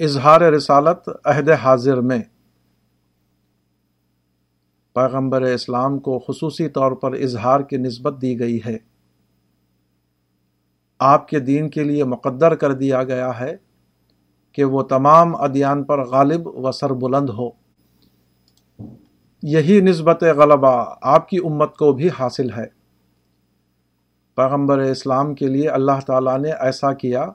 اظہار 0.00 0.40
رسالت 0.40 1.08
عہد 1.24 1.48
حاضر 1.48 2.00
میں۔ 2.00 2.18
پیغمبر 4.94 5.42
اسلام 5.42 5.98
کو 5.98 6.18
خصوصی 6.18 6.68
طور 6.68 6.92
پر 6.92 7.12
اظہار 7.12 7.60
کی 7.60 7.76
نسبت 7.76 8.22
دی 8.22 8.40
گئی 8.40 8.60
ہے۔ 8.66 8.76
آپ 10.98 11.28
کے 11.28 11.40
دین 11.40 11.70
کے 11.70 11.82
لیے 11.82 12.04
مقدر 12.04 12.54
کر 12.54 12.72
دیا 12.72 13.04
گیا 13.04 13.40
ہے 13.40 13.56
کہ 14.52 14.64
وہ 14.64 14.82
تمام 14.82 15.36
ادیان 15.36 15.84
پر 15.84 16.04
غالب 16.04 16.46
و 16.46 16.72
سر 16.72 16.90
بلند 16.90 17.30
ہو۔ 17.30 17.50
یہی 19.42 19.80
نسبت 19.80 20.22
غلبہ 20.22 20.94
آپ 21.02 21.28
کی 21.28 21.38
امت 21.44 21.76
کو 21.76 21.92
بھی 21.92 22.08
حاصل 22.18 22.50
ہے۔ 22.50 22.66
پیغمبر 24.34 24.78
اسلام 24.78 25.34
کے 25.34 25.46
لیے 25.46 25.68
اللہ 25.68 26.00
تعالیٰ 26.06 26.38
نے 26.38 26.52
ایسا 26.52 26.92
کیا 26.92 27.30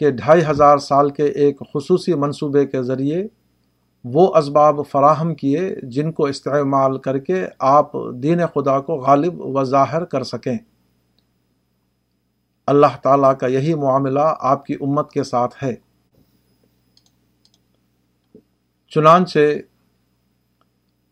کہ 0.00 0.10
ڈھائی 0.10 0.42
ہزار 0.50 0.78
سال 0.78 1.10
کے 1.10 1.24
ایک 1.24 1.58
خصوصی 1.58 2.14
منصوبے 2.14 2.66
کے 2.66 2.82
ذریعے 2.82 3.26
وہ 4.04 4.36
اسباب 4.36 4.80
فراہم 4.90 5.34
کیے 5.34 5.74
جن 5.82 6.12
کو 6.12 6.24
استعمال 6.24 6.98
کر 6.98 7.18
کے 7.18 7.46
آپ 7.58 7.92
دین 8.14 8.38
خدا 8.54 8.80
کو 8.80 8.94
غالب 8.94 9.40
و 9.40 9.64
ظاہر 9.64 10.04
کر 10.04 10.22
سکیں۔ 10.22 10.58
اللہ 12.66 12.96
تعالیٰ 13.02 13.38
کا 13.38 13.46
یہی 13.46 13.74
معاملہ 13.74 14.34
آپ 14.40 14.66
کی 14.66 14.74
امت 14.80 15.10
کے 15.10 15.24
ساتھ 15.24 15.64
ہے۔ 15.64 15.74
چنانچہ 18.88 19.38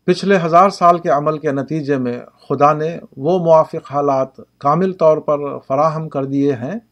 پچھلے 0.03 0.37
ہزار 0.45 0.69
سال 0.69 0.99
کے 0.99 1.09
عمل 1.09 1.37
کے 1.37 1.51
نتیجے 1.51 1.97
میں 1.97 2.19
خدا 2.49 2.73
نے 2.73 2.99
وہ 3.17 3.39
موافق 3.39 3.91
حالات 3.91 4.39
کامل 4.57 4.93
طور 4.93 5.17
پر 5.17 5.59
فراہم 5.59 6.09
کر 6.09 6.25
دیے 6.25 6.53
ہیں 6.53 6.88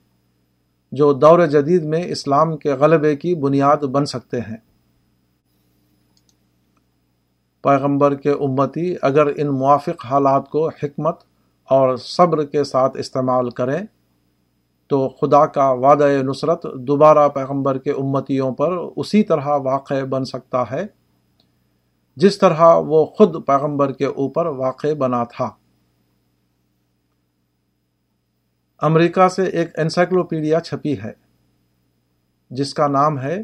جو 0.91 1.13
دور 1.13 1.47
جدید 1.47 1.83
میں 1.83 2.03
اسلام 2.03 2.57
کے 2.57 2.73
غلبے 2.73 3.15
کی 3.15 3.35
بنیاد 3.35 3.77
بن 3.77 4.05
سکتے 4.05 4.39
ہیں۔ 4.39 4.57
پیغمبر 7.63 8.15
کے 8.15 8.31
امتی 8.31 8.95
اگر 9.01 9.25
ان 9.25 9.47
موافق 9.47 10.05
حالات 10.05 10.49
کو 10.49 10.67
حکمت 10.67 11.15
اور 11.69 11.95
صبر 11.95 12.45
کے 12.45 12.63
ساتھ 12.63 12.97
استعمال 12.97 13.49
کریں، 13.49 13.79
تو 14.87 15.09
خدا 15.09 15.45
کا 15.45 15.69
وعدہ 15.69 16.07
نصرت 16.23 16.65
دوبارہ 16.75 17.29
پیغمبر 17.29 17.77
کے 17.77 17.91
امتیوں 17.91 18.51
پر 18.51 18.71
اسی 18.95 19.23
طرح 19.23 19.47
واقع 19.47 20.03
بن 20.09 20.25
سکتا 20.25 20.63
ہے، 20.71 20.85
جس 22.15 22.37
طرح 22.37 22.75
وہ 22.75 23.05
خود 23.05 23.45
پیغمبر 23.47 23.91
کے 23.91 24.05
اوپر 24.05 24.45
واقع 24.45 24.93
بنا 24.97 25.23
تھا۔ 25.23 25.49
امریکہ 28.81 29.27
سے 29.27 29.43
ایک 29.43 29.79
انسائکلوپیڈیا 29.79 30.59
چھپی 30.59 30.99
ہے، 30.99 31.11
جس 32.49 32.73
کا 32.73 32.87
نام 32.87 33.19
ہے 33.19 33.37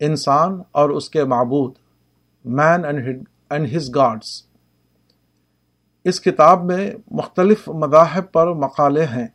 انسان 0.00 0.62
اور 0.72 0.90
اس 0.90 1.10
کے 1.10 1.24
معبود 1.24 1.72
مین 2.44 2.84
اینڈ 2.84 3.76
ہز 3.76 3.94
گاڈس 3.94 4.42
اس 6.04 6.20
کتاب 6.20 6.64
میں 6.64 6.90
مختلف 7.10 7.68
مذاہب 7.68 8.32
پر 8.32 8.52
مقالے 8.54 9.04
ہیں۔ 9.04 9.26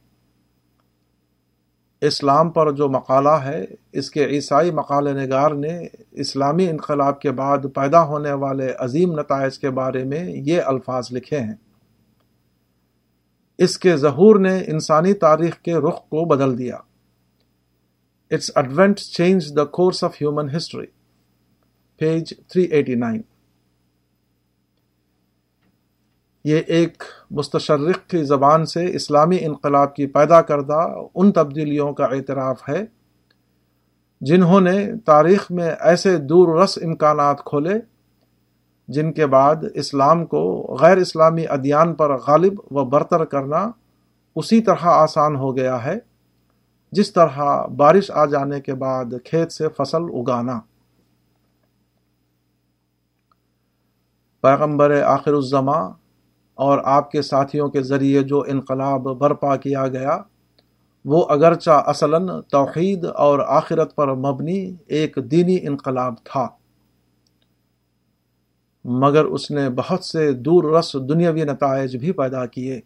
اسلام 2.01 2.49
پر 2.49 2.71
جو 2.71 2.89
مقالہ 2.89 3.37
ہے، 3.43 3.65
اس 3.91 4.11
کے 4.11 4.25
عیسائی 4.25 4.71
مقالہ 4.71 5.09
نگار 5.09 5.51
نے 5.51 5.79
اسلامی 6.11 6.69
انقلاب 6.69 7.19
کے 7.19 7.31
بعد 7.31 7.57
پیدا 7.75 8.03
ہونے 8.03 8.31
والے 8.31 8.73
عظیم 8.79 9.19
نتائج 9.19 9.59
کے 9.59 9.69
بارے 9.69 10.03
میں 10.03 10.23
یہ 10.23 10.61
الفاظ 10.65 11.07
لکھے 11.11 11.39
ہیں۔ 11.39 11.55
اس 13.57 13.77
کے 13.77 13.97
ظہور 13.97 14.39
نے 14.39 14.59
انسانی 14.67 15.13
تاریخ 15.13 15.61
کے 15.61 15.75
رخ 15.75 16.01
کو 16.09 16.25
بدل 16.25 16.57
دیا۔ 16.57 16.77
Its 18.31 18.51
advent 18.55 18.99
change 18.99 19.55
the 19.55 19.65
course 19.65 20.03
of 20.03 20.15
human 20.15 20.55
history 20.55 20.85
page 21.97 22.33
389 22.57 23.21
یہ 26.45 26.61
ایک 26.67 27.03
مستشرق 27.31 28.09
کی 28.09 28.23
زبان 28.23 28.65
سے 28.65 28.95
اسلامی 28.95 29.37
انقلاب 29.41 29.95
کی 29.95 30.07
پیدا 30.07 30.41
کردہ 30.41 30.87
ان 31.15 31.31
تبدیلیوں 31.31 31.93
کا 31.93 32.05
اعتراف 32.05 32.69
ہے، 32.69 32.85
جنہوں 34.21 34.61
نے 34.61 34.91
تاریخ 35.05 35.51
میں 35.51 35.71
ایسے 35.79 36.17
دور 36.17 36.61
رس 36.61 36.77
امکانات 36.81 37.43
کھولے 37.45 37.73
جن 38.87 39.13
کے 39.13 39.25
بعد 39.25 39.55
اسلام 39.73 40.25
کو 40.25 40.41
غیر 40.81 40.97
اسلامی 40.97 41.47
ادیان 41.47 41.93
پر 41.93 42.17
غالب 42.17 42.59
و 42.71 42.85
برتر 42.85 43.25
کرنا 43.25 43.71
اسی 44.35 44.61
طرح 44.61 44.85
آسان 44.85 45.35
ہو 45.35 45.57
گیا 45.57 45.85
ہے، 45.85 45.95
جس 46.91 47.13
طرح 47.13 47.65
بارش 47.65 48.11
آ 48.11 48.25
جانے 48.25 48.61
کے 48.61 48.73
بعد 48.73 49.05
کھیت 49.25 49.51
سے 49.51 49.67
فصل 49.77 50.03
اگانا۔ 50.03 50.59
پیغمبر 54.41 55.01
آخر 55.01 55.33
الزماں 55.33 55.91
اور 56.55 56.79
آپ 56.83 57.11
کے 57.11 57.21
ساتھیوں 57.21 57.69
کے 57.69 57.81
ذریعے 57.81 58.23
جو 58.23 58.43
انقلاب 58.47 59.01
برپا 59.01 59.55
کیا 59.55 59.87
گیا، 59.87 60.17
وہ 61.05 61.25
اگرچہ 61.29 61.83
اصلاً 61.85 62.27
توحید 62.51 63.05
اور 63.05 63.39
آخرت 63.39 63.95
پر 63.95 64.13
مبنی 64.13 64.75
ایک 64.87 65.17
دینی 65.31 65.57
انقلاب 65.61 66.13
تھا۔ 66.23 66.47
مگر 68.87 69.25
اس 69.25 69.51
نے 69.51 69.69
بہت 69.69 70.03
سے 70.03 70.31
دور 70.31 70.77
رس 70.77 70.93
دنیاوی 70.93 71.43
نتائج 71.43 71.97
بھی 71.97 72.11
پیدا 72.11 72.45
کیے۔ 72.45 72.81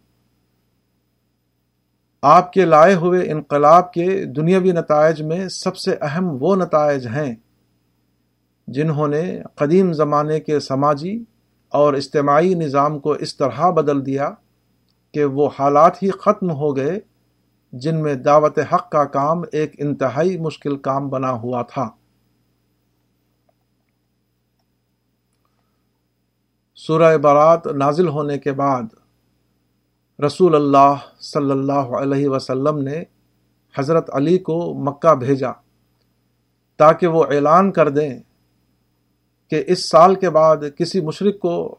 آپ 2.22 2.54
کے 2.54 2.66
لائے 2.66 2.96
ہوئے 2.96 3.32
انقلاب 3.32 3.94
کے 3.94 4.26
دنیاوی 4.26 4.72
نتائج 4.72 5.22
میں 5.22 5.48
سب 5.50 5.78
سے 5.78 5.96
اہم 6.02 6.38
وہ 6.40 6.56
نتائج 6.56 7.08
ہیں 7.08 7.36
جنہوں 8.68 9.08
نے 9.08 9.42
قدیم 9.56 9.94
زمانے 9.94 10.40
کے 10.40 10.60
سماجی 10.60 11.24
اور 11.70 11.94
اجتماعی 11.94 12.54
نظام 12.54 13.00
کو 13.00 13.12
اس 13.12 13.38
طرح 13.38 13.70
بدل 13.70 14.06
دیا 14.06 14.30
کہ 15.14 15.26
وہ 15.26 15.50
حالات 15.60 16.04
ہی 16.04 16.10
ختم 16.10 16.52
ہو 16.52 16.76
گئے 16.76 17.00
جن 17.74 18.02
میں 18.02 18.14
دعوت 18.14 18.60
حق 18.74 18.92
کا 18.92 19.04
کام 19.04 19.42
ایک 19.52 19.76
انتہائی 19.78 20.38
مشکل 20.38 20.78
کام 20.78 21.10
بنا 21.10 21.32
ہوا 21.32 21.62
تھا۔ 21.62 21.90
سورہ 26.88 27.18
برات 27.18 27.68
نازل 27.68 28.08
ہونے 28.08 28.38
کے 28.38 28.52
بعد 28.52 28.84
رسول 30.26 30.56
اللہ 30.56 30.96
صلی 31.20 31.52
اللہ 31.52 31.74
علیہ 31.74 32.30
وسلم 32.30 32.78
نے 32.78 33.04
حضرت 33.80 34.10
علی 34.14 34.38
کو 34.38 34.74
مکہ 34.74 35.16
بھیجا 35.16 35.52
تاکہ 36.78 37.08
وہ 37.08 37.24
اعلان 37.24 37.72
کر 37.72 37.90
دیں 37.90 38.20
کہ 39.50 39.64
اس 39.68 39.90
سال 39.90 40.16
کے 40.16 40.30
بعد 40.30 40.58
کسی 40.78 41.02
مشرق 41.02 41.40
کو 41.40 41.76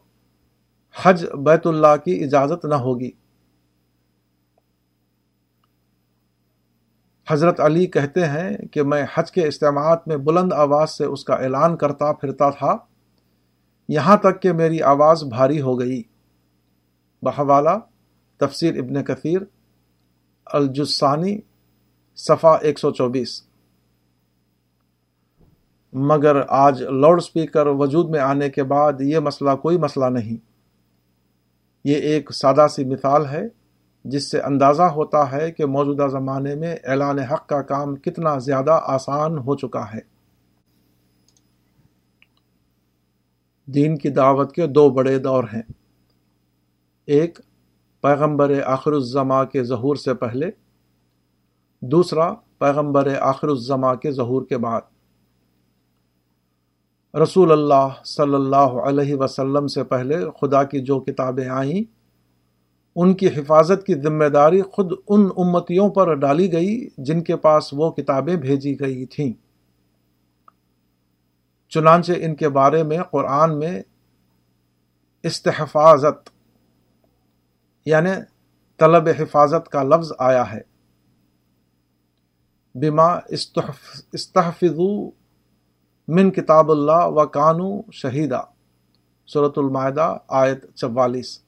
حج 1.03 1.25
بیت 1.25 1.67
اللہ 1.67 1.95
کی 2.05 2.23
اجازت 2.23 2.65
نہ 2.65 2.75
ہوگی۔ 2.75 3.11
حضرت 7.29 7.59
علی 7.59 7.85
کہتے 7.85 8.25
ہیں 8.25 8.57
کہ 8.57 8.83
میں 8.83 9.05
حج 9.13 9.31
کے 9.31 9.41
اجتماعات 9.41 10.07
میں 10.07 10.17
بلند 10.17 10.53
آواز 10.53 10.89
سے 10.91 11.05
اس 11.05 11.23
کا 11.23 11.33
اعلان 11.33 11.77
کرتا 11.77 12.13
پھرتا 12.13 12.49
تھا۔ 12.49 12.92
یہاں 13.87 14.17
تک 14.17 14.41
کہ 14.41 14.53
میری 14.53 14.81
آواز 14.81 15.23
بھاری 15.23 15.61
ہو 15.61 15.79
گئی۔ 15.79 16.03
بحوالہ، 17.21 17.69
تفسیر 18.37 18.77
ابن 18.77 19.03
کثیر 19.03 19.41
الجسانی 20.45 21.39
صفحہ 22.15 22.57
ایک 22.61 22.79
سو 22.79 22.91
چوبیس۔ 22.91 23.43
مگر 25.93 26.41
آج 26.47 26.83
لاؤڈ 26.83 27.21
سپیکر 27.21 27.67
وجود 27.67 28.09
میں 28.09 28.19
آنے 28.19 28.49
کے 28.49 28.63
بعد 28.63 28.93
یہ 28.99 29.19
مسئلہ 29.19 29.55
کوئی 29.55 29.77
مسئلہ 29.77 30.05
نہیں۔ 30.05 30.37
یہ 31.83 31.95
ایک 31.95 32.33
سادہ 32.33 32.67
سی 32.69 32.85
مثال 32.85 33.25
ہے، 33.25 33.41
جس 34.03 34.31
سے 34.31 34.41
اندازہ 34.41 34.83
ہوتا 34.83 35.31
ہے 35.31 35.51
کہ 35.51 35.65
موجودہ 35.65 36.07
زمانے 36.11 36.55
میں 36.55 36.75
اعلان 36.83 37.19
حق 37.19 37.47
کا 37.47 37.61
کام 37.61 37.95
کتنا 37.95 38.37
زیادہ 38.37 38.79
آسان 38.83 39.37
ہو 39.37 39.55
چکا 39.55 39.93
ہے۔ 39.93 40.12
دین 43.65 43.97
کی 43.97 44.09
دعوت 44.09 44.51
کے 44.51 44.67
دو 44.67 44.89
بڑے 44.89 45.19
دور 45.19 45.43
ہیں۔ 45.43 45.61
ایک، 47.05 47.39
پیغمبر 48.01 48.61
آخر 48.65 48.91
الزما 48.91 49.43
کے 49.43 49.63
ظہور 49.63 49.95
سے 49.95 50.13
پہلے۔ 50.13 50.51
دوسرا، 51.81 52.33
پیغمبر 52.33 53.15
آخر 53.19 53.47
الزما 53.47 53.95
کے 53.95 54.11
ظہور 54.11 54.45
کے 54.45 54.57
بعد۔ 54.57 54.81
رسول 57.15 57.51
اللہ 57.51 57.87
صلی 58.05 58.33
اللہ 58.33 58.55
علیہ 58.55 59.15
وسلم 59.15 59.67
سے 59.67 59.83
پہلے 59.83 60.17
خدا 60.41 60.63
کی 60.63 60.79
جو 60.79 60.99
کتابیں 60.99 61.49
آئیں، 61.49 61.83
ان 62.95 63.13
کی 63.13 63.27
حفاظت 63.27 63.85
کی 63.85 63.95
ذمہ 63.95 64.25
داری 64.25 64.61
خود 64.61 64.91
ان 65.07 65.29
امتیوں 65.37 65.89
پر 65.89 66.13
ڈالی 66.13 66.53
گئی 66.53 66.87
جن 66.97 67.23
کے 67.23 67.37
پاس 67.37 67.73
وہ 67.73 67.91
کتابیں 67.91 68.35
بھیجی 68.35 68.79
گئی 68.79 69.05
تھیں۔ 69.05 69.33
چنانچہ 71.73 72.11
ان 72.15 72.35
کے 72.35 72.49
بارے 72.49 72.83
میں 72.83 72.97
قرآن 73.11 73.59
میں 73.59 73.81
استحفاظت 75.23 76.29
یعنی 77.85 78.09
طلب 78.77 79.07
حفاظت 79.19 79.69
کا 79.69 79.83
لفظ 79.83 80.11
آیا 80.19 80.51
ہے۔ 80.51 80.61
بما 82.75 83.19
استحفظو 84.11 85.07
من 86.07 86.31
کتاب 86.31 86.71
اللہ 86.71 87.05
و 87.05 87.27
کانو 87.27 87.91
شہیدہ 87.91 88.41
صورت 89.27 89.57
المائدہ، 89.57 90.17
آیت 90.27 90.75
چوالیس۔ 90.75 91.39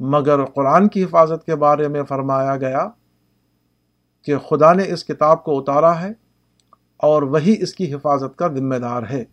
مگر 0.00 0.44
قرآن 0.44 0.88
کی 0.88 1.04
حفاظت 1.04 1.46
کے 1.46 1.56
بارے 1.56 1.88
میں 1.88 2.02
فرمایا 2.02 2.56
گیا 2.56 2.88
کہ 4.22 4.38
خدا 4.38 4.72
نے 4.72 4.92
اس 4.92 5.04
کتاب 5.04 5.44
کو 5.44 5.58
اتارا 5.58 6.00
ہے۔ 6.00 6.25
اور 6.96 7.22
وہی 7.22 7.62
اس 7.62 7.74
کی 7.74 7.94
حفاظت 7.94 8.38
کا 8.38 8.48
ذمہ 8.48 8.74
دار 8.74 9.02
ہے۔ 9.10 9.24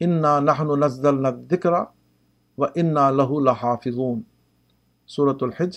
انا 0.00 0.40
نحن 0.40 0.80
نزل 0.80 1.22
نہ 1.22 1.84
و 2.58 2.64
انا 2.64 3.10
لہو 3.10 3.40
لحافظون۔ 3.40 4.22
صورت 5.08 5.42
الحج، 5.42 5.76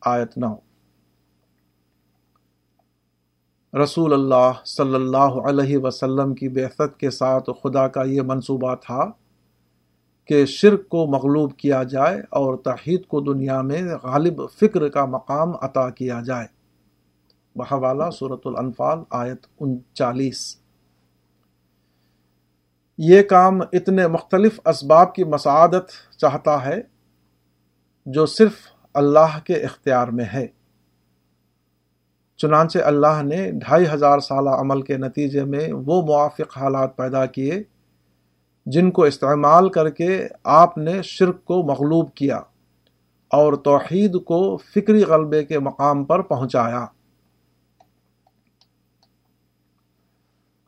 آیت 0.00 0.38
نو۔ 0.38 0.54
رسول 3.82 4.12
اللہ 4.12 4.52
صلی 4.64 4.94
اللہ 4.94 5.16
علیہ 5.16 5.78
وسلم 5.78 6.34
کی 6.34 6.48
بعثت 6.48 7.00
کے 7.00 7.10
ساتھ 7.10 7.50
خدا 7.62 7.88
کا 7.88 8.02
یہ 8.02 8.22
منصوبہ 8.22 8.74
تھا 8.74 9.10
کہ 10.24 10.46
شرک 10.46 10.88
کو 10.88 11.06
مغلوب 11.06 11.56
کیا 11.56 11.82
جائے 11.82 12.20
اور 12.20 12.56
توحید 12.56 13.06
کو 13.06 13.20
دنیا 13.20 13.62
میں 13.62 13.82
غالب 14.02 14.42
فکر 14.60 14.88
کا 14.88 15.04
مقام 15.04 15.52
عطا 15.62 15.90
کیا 15.90 16.20
جائے۔ 16.26 16.57
بحوالہ 17.58 18.10
صورت 18.10 18.40
الانفال 18.44 18.98
آیت 19.10 19.46
انچالیس۔ 19.60 20.56
یہ 22.98 23.22
کام 23.22 23.60
اتنے 23.72 24.06
مختلف 24.06 24.60
اسباب 24.66 25.14
کی 25.14 25.24
مساعدت 25.24 26.16
چاہتا 26.18 26.64
ہے 26.64 26.80
جو 28.06 28.26
صرف 28.26 28.54
اللہ 28.94 29.38
کے 29.44 29.54
اختیار 29.54 30.08
میں 30.08 30.24
ہے۔ 30.24 30.46
چنانچہ 32.36 32.78
اللہ 32.78 33.22
نے 33.22 33.50
ڈھائی 33.52 33.84
ہزار 33.94 34.18
سالہ 34.18 34.50
عمل 34.50 34.82
کے 34.82 34.96
نتیجے 34.96 35.44
میں 35.44 35.68
وہ 35.72 36.02
موافق 36.02 36.58
حالات 36.58 36.96
پیدا 36.96 37.26
کیے 37.26 37.62
جن 38.66 38.90
کو 38.90 39.02
استعمال 39.02 39.68
کر 39.68 39.90
کے 39.90 40.28
آپ 40.44 40.78
نے 40.78 41.02
شرک 41.02 41.44
کو 41.44 41.62
مغلوب 41.62 42.14
کیا 42.14 42.36
اور 43.30 43.52
توحید 43.52 44.16
کو 44.24 44.56
فکری 44.56 45.02
غلبے 45.04 45.44
کے 45.44 45.58
مقام 45.58 46.04
پر 46.04 46.22
پہنچایا۔ 46.22 46.86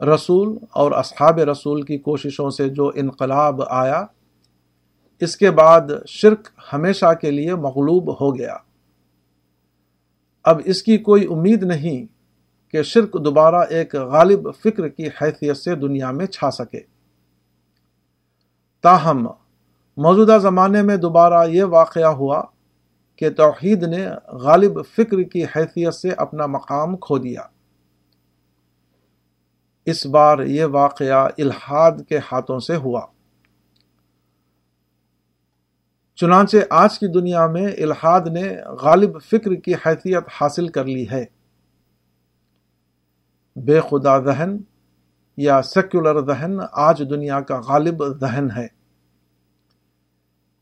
رسول 0.03 0.59
اور 0.71 0.93
اصحاب 0.93 1.39
رسول 1.39 1.83
کی 1.83 1.99
کوششوں 1.99 2.51
سے 2.51 2.69
جو 2.69 2.91
انقلاب 2.95 3.61
آیا، 3.69 4.05
اس 5.21 5.37
کے 5.37 5.51
بعد 5.51 5.81
شرک 6.07 6.49
ہمیشہ 6.73 7.13
کے 7.21 7.31
لیے 7.31 7.55
مغلوب 7.55 8.21
ہو 8.21 8.39
گیا۔ 8.39 8.57
اب 10.45 10.61
اس 10.65 10.83
کی 10.83 10.99
کوئی 10.99 11.27
امید 11.31 11.63
نہیں 11.63 12.07
کہ 12.71 12.83
شرک 12.83 13.25
دوبارہ 13.25 13.55
ایک 13.55 13.95
غالب 13.95 14.49
فکر 14.63 14.89
کی 14.89 15.07
حیثیت 15.07 15.57
سے 15.57 15.75
دنیا 15.75 16.11
میں 16.11 16.27
چھا 16.27 16.51
سکے۔ 16.51 16.81
تاہم، 18.83 19.29
موجودہ 19.97 20.39
زمانے 20.43 20.83
میں 20.83 20.97
دوبارہ 20.97 21.49
یہ 21.49 21.65
واقعہ 21.65 22.07
ہوا 22.07 22.43
کہ 23.17 23.31
توحید 23.31 23.83
نے 23.83 24.07
غالب 24.29 24.87
فکر 24.97 25.23
کی 25.23 25.45
حیثیت 25.45 25.95
سے 25.95 26.09
اپنا 26.11 26.47
مقام 26.47 26.97
کھو 26.97 27.19
دیا۔ 27.19 27.43
اس 29.87 30.07
بار 30.07 30.39
یہ 30.39 30.65
واقعہ 30.65 31.29
الحاد 31.39 31.93
کے 32.09 32.19
ہاتھوں 32.19 32.59
سے 32.59 32.77
ہوا۔ 32.77 33.07
چنانچہ 36.17 36.57
آج 36.71 36.99
کی 36.99 37.07
دنیا 37.07 37.47
میں 37.47 37.67
الحاد 37.67 38.21
نے 38.21 38.57
غالب 38.83 39.23
فکر 39.23 39.55
کی 39.55 39.75
حیثیت 39.75 40.25
حاصل 40.41 40.69
کر 40.69 40.85
لی 40.85 41.11
ہے۔ 41.11 41.25
بے 43.57 43.81
خدا 43.81 44.19
ذہن 44.19 44.57
یا 45.37 45.63
سیکولر 45.63 46.27
ذہن 46.27 46.53
آج 46.73 47.03
دنیا 47.11 47.41
کا 47.41 47.61
غالب 47.61 48.21
ذہن 48.21 48.49
ہے۔ 48.57 48.67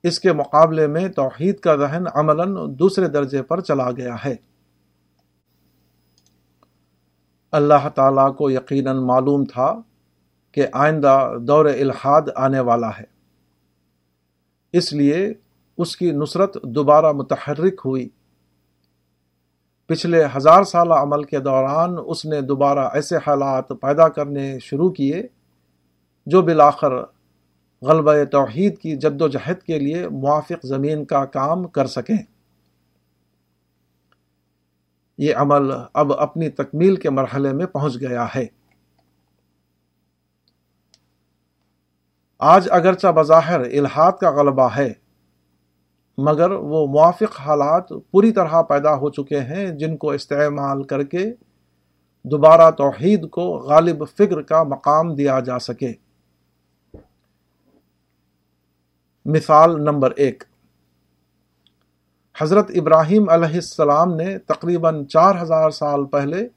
اس 0.03 0.21
کے 0.21 0.33
مقابلے 0.33 0.87
میں 0.87 1.09
توحید 1.09 1.61
کا 1.61 1.77
ذہن 1.77 2.05
عملاً 2.15 2.57
دوسرے 2.75 3.09
درجے 3.09 3.43
پر 3.43 3.61
چلا 3.61 3.91
گیا 3.91 4.17
ہے۔ 4.25 4.37
اللہ 7.53 7.89
تعالیٰ 7.95 8.37
کو 8.37 8.51
یقیناً 8.51 8.97
معلوم 8.97 9.45
تھا 9.45 9.81
کہ 10.53 10.67
آئندہ 10.73 11.31
دور 11.41 11.65
الحاد 11.65 12.23
آنے 12.37 12.61
والا 12.61 12.89
ہے۔ 12.89 13.05
اس 14.73 14.93
لیے 14.93 15.33
اس 15.79 15.97
کی 15.97 16.11
نصرت 16.11 16.63
دوبارہ 16.63 17.13
متحرک 17.13 17.81
ہوئی۔ 17.85 18.09
پچھلے 19.87 20.25
ہزار 20.37 20.63
سالہ 20.63 20.95
عمل 20.95 21.25
کے 21.25 21.39
دوران 21.39 21.97
اس 22.07 22.25
نے 22.25 22.41
دوبارہ 22.41 22.79
ایسے 22.79 23.17
حالات 23.17 23.69
پیدا 23.69 24.09
کرنے 24.09 24.59
شروع 24.59 24.91
کیے 24.91 25.23
جو 26.27 26.43
بالآخر 26.43 26.93
غلبہ 27.83 28.13
توحید 28.33 28.79
کی 28.79 28.97
جد 28.97 29.23
و 29.23 29.29
جہد 29.29 29.63
کے 29.63 29.79
لیے 29.79 30.09
موافق 30.09 30.67
زمین 30.67 31.05
کا 31.05 31.25
کام 31.25 31.69
کر 31.69 31.87
سکیں۔ 31.87 32.38
یہ 35.19 35.35
عمل 35.35 35.73
اب 35.95 36.13
اپنی 36.13 36.49
تکمیل 36.49 36.97
کے 36.97 37.11
مرحلے 37.11 37.53
میں 37.53 37.67
پہنچ 37.67 38.01
گیا 38.01 38.27
ہے۔ 38.35 38.47
آج 42.39 42.69
اگرچہ 42.71 43.09
بظاہر 43.09 43.61
الحاد 43.61 44.13
کا 44.13 44.31
غلبہ 44.31 44.69
ہے، 44.77 44.93
مگر 46.19 46.51
وہ 46.51 46.87
موافق 46.87 47.41
حالات 47.41 47.89
پوری 48.11 48.33
طرح 48.33 48.63
پیدا 48.63 48.95
ہو 48.95 49.11
چکے 49.11 49.41
ہیں 49.41 49.67
جن 49.71 49.97
کو 49.97 50.11
استعمال 50.11 50.83
کر 50.83 51.03
کے 51.03 51.25
دوبارہ 52.25 52.71
توحید 52.71 53.31
کو 53.31 53.43
غالب 53.43 54.05
فکر 54.09 54.43
کا 54.43 54.63
مقام 54.63 55.15
دیا 55.15 55.41
جا 55.41 55.59
سکے۔ 55.59 55.93
مثال 59.25 59.85
نمبر 59.85 60.11
ایک۔ 60.11 60.45
حضرت 62.41 62.71
ابراہیم 62.75 63.29
علیہ 63.29 63.55
السلام 63.55 64.15
نے 64.15 64.39
تقریباً 64.39 65.07
چار 65.07 65.43
ہزار 65.43 65.71
سال 65.71 66.05
پہلے 66.07 66.49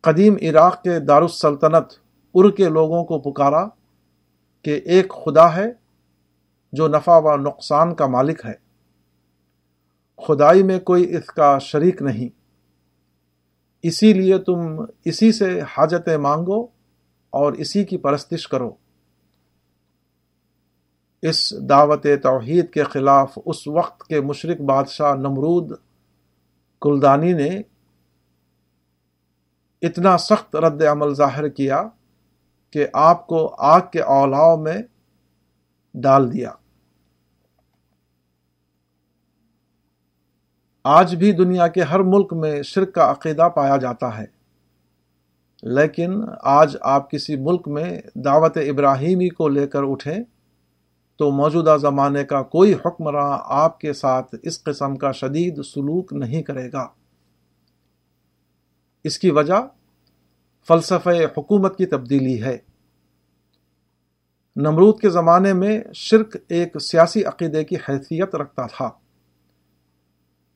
قدیم 0.00 0.36
عراق 0.42 0.82
کے 0.82 0.98
دارالسلطنت 0.98 1.92
ار 2.34 2.50
کے 2.50 2.68
لوگوں 2.68 3.04
کو 3.04 3.18
پکارا 3.18 3.66
کہ 4.62 4.80
ایک 4.84 5.12
خدا 5.24 5.56
ہے 5.56 5.72
جو 6.72 6.88
نفع 6.88 7.20
و 7.24 7.36
نقصان 7.36 7.94
کا 7.94 8.06
مالک 8.06 8.42
ہے۔ 8.44 8.64
خدائی 10.26 10.62
میں 10.62 10.80
کوئی 10.80 11.16
اس 11.16 11.26
کا 11.26 11.58
شریک 11.58 12.02
نہیں۔ 12.02 12.28
اسی 13.82 14.12
لیے 14.12 14.38
تم 14.38 14.84
اسی 15.04 15.32
سے 15.32 15.60
حاجتیں 15.60 16.16
مانگو 16.16 16.62
اور 17.30 17.52
اسی 17.52 17.84
کی 17.84 17.96
پرستش 17.96 18.48
کرو۔ 18.48 18.70
اس 21.24 21.52
دعوت 21.68 22.06
توحید 22.22 22.70
کے 22.70 22.82
خلاف 22.82 23.38
اس 23.44 23.66
وقت 23.68 24.06
کے 24.06 24.20
مشرق 24.20 24.60
بادشاہ 24.60 25.14
نمرود 25.14 25.72
کلدانی 26.82 27.32
نے 27.32 27.48
اتنا 29.82 30.16
سخت 30.18 30.56
رد 30.56 30.82
عمل 30.82 31.14
ظاہر 31.14 31.48
کیا 31.48 31.82
کہ 32.72 32.86
آپ 32.92 33.26
کو 33.26 33.54
آگ 33.58 33.80
کے 33.92 34.00
اولاؤ 34.00 34.56
میں 34.56 34.76
ڈال 35.94 36.32
دیا۔ 36.32 36.50
آج 40.84 41.14
بھی 41.14 41.32
دنیا 41.32 41.66
کے 41.68 41.82
ہر 41.82 42.00
ملک 42.00 42.32
میں 42.32 42.62
شرک 42.62 42.94
کا 42.94 43.10
عقیدہ 43.10 43.48
پایا 43.54 43.76
جاتا 43.76 44.16
ہے، 44.18 44.26
لیکن 45.62 46.20
آج 46.42 46.76
آپ 46.80 47.10
کسی 47.10 47.36
ملک 47.36 47.68
میں 47.68 48.00
دعوت 48.14 48.56
ابراہیمی 48.56 49.28
کو 49.28 49.48
لے 49.48 49.66
کر 49.66 49.82
اٹھیں 49.82 50.22
تو 51.16 51.30
موجودہ 51.30 51.76
زمانے 51.80 52.24
کا 52.24 52.42
کوئی 52.42 52.72
حکمراں 52.72 53.38
آپ 53.44 53.80
کے 53.80 53.92
ساتھ 53.92 54.34
اس 54.42 54.62
قسم 54.62 54.96
کا 54.96 55.12
شدید 55.12 55.62
سلوک 55.62 56.12
نہیں 56.12 56.42
کرے 56.42 56.72
گا۔ 56.72 56.88
اس 59.04 59.18
کی 59.18 59.30
وجہ 59.30 59.66
فلسفہ 60.68 61.10
حکومت 61.38 61.78
کی 61.78 61.86
تبدیلی 61.86 62.42
ہے۔ 62.42 62.58
نمرود 64.56 65.00
کے 65.00 65.10
زمانے 65.10 65.52
میں 65.52 65.82
شرک 65.94 66.36
ایک 66.48 66.76
سیاسی 66.80 67.24
عقیدے 67.24 67.64
کی 67.64 67.76
حیثیت 67.76 68.34
رکھتا 68.34 68.66
تھا، 68.66 68.90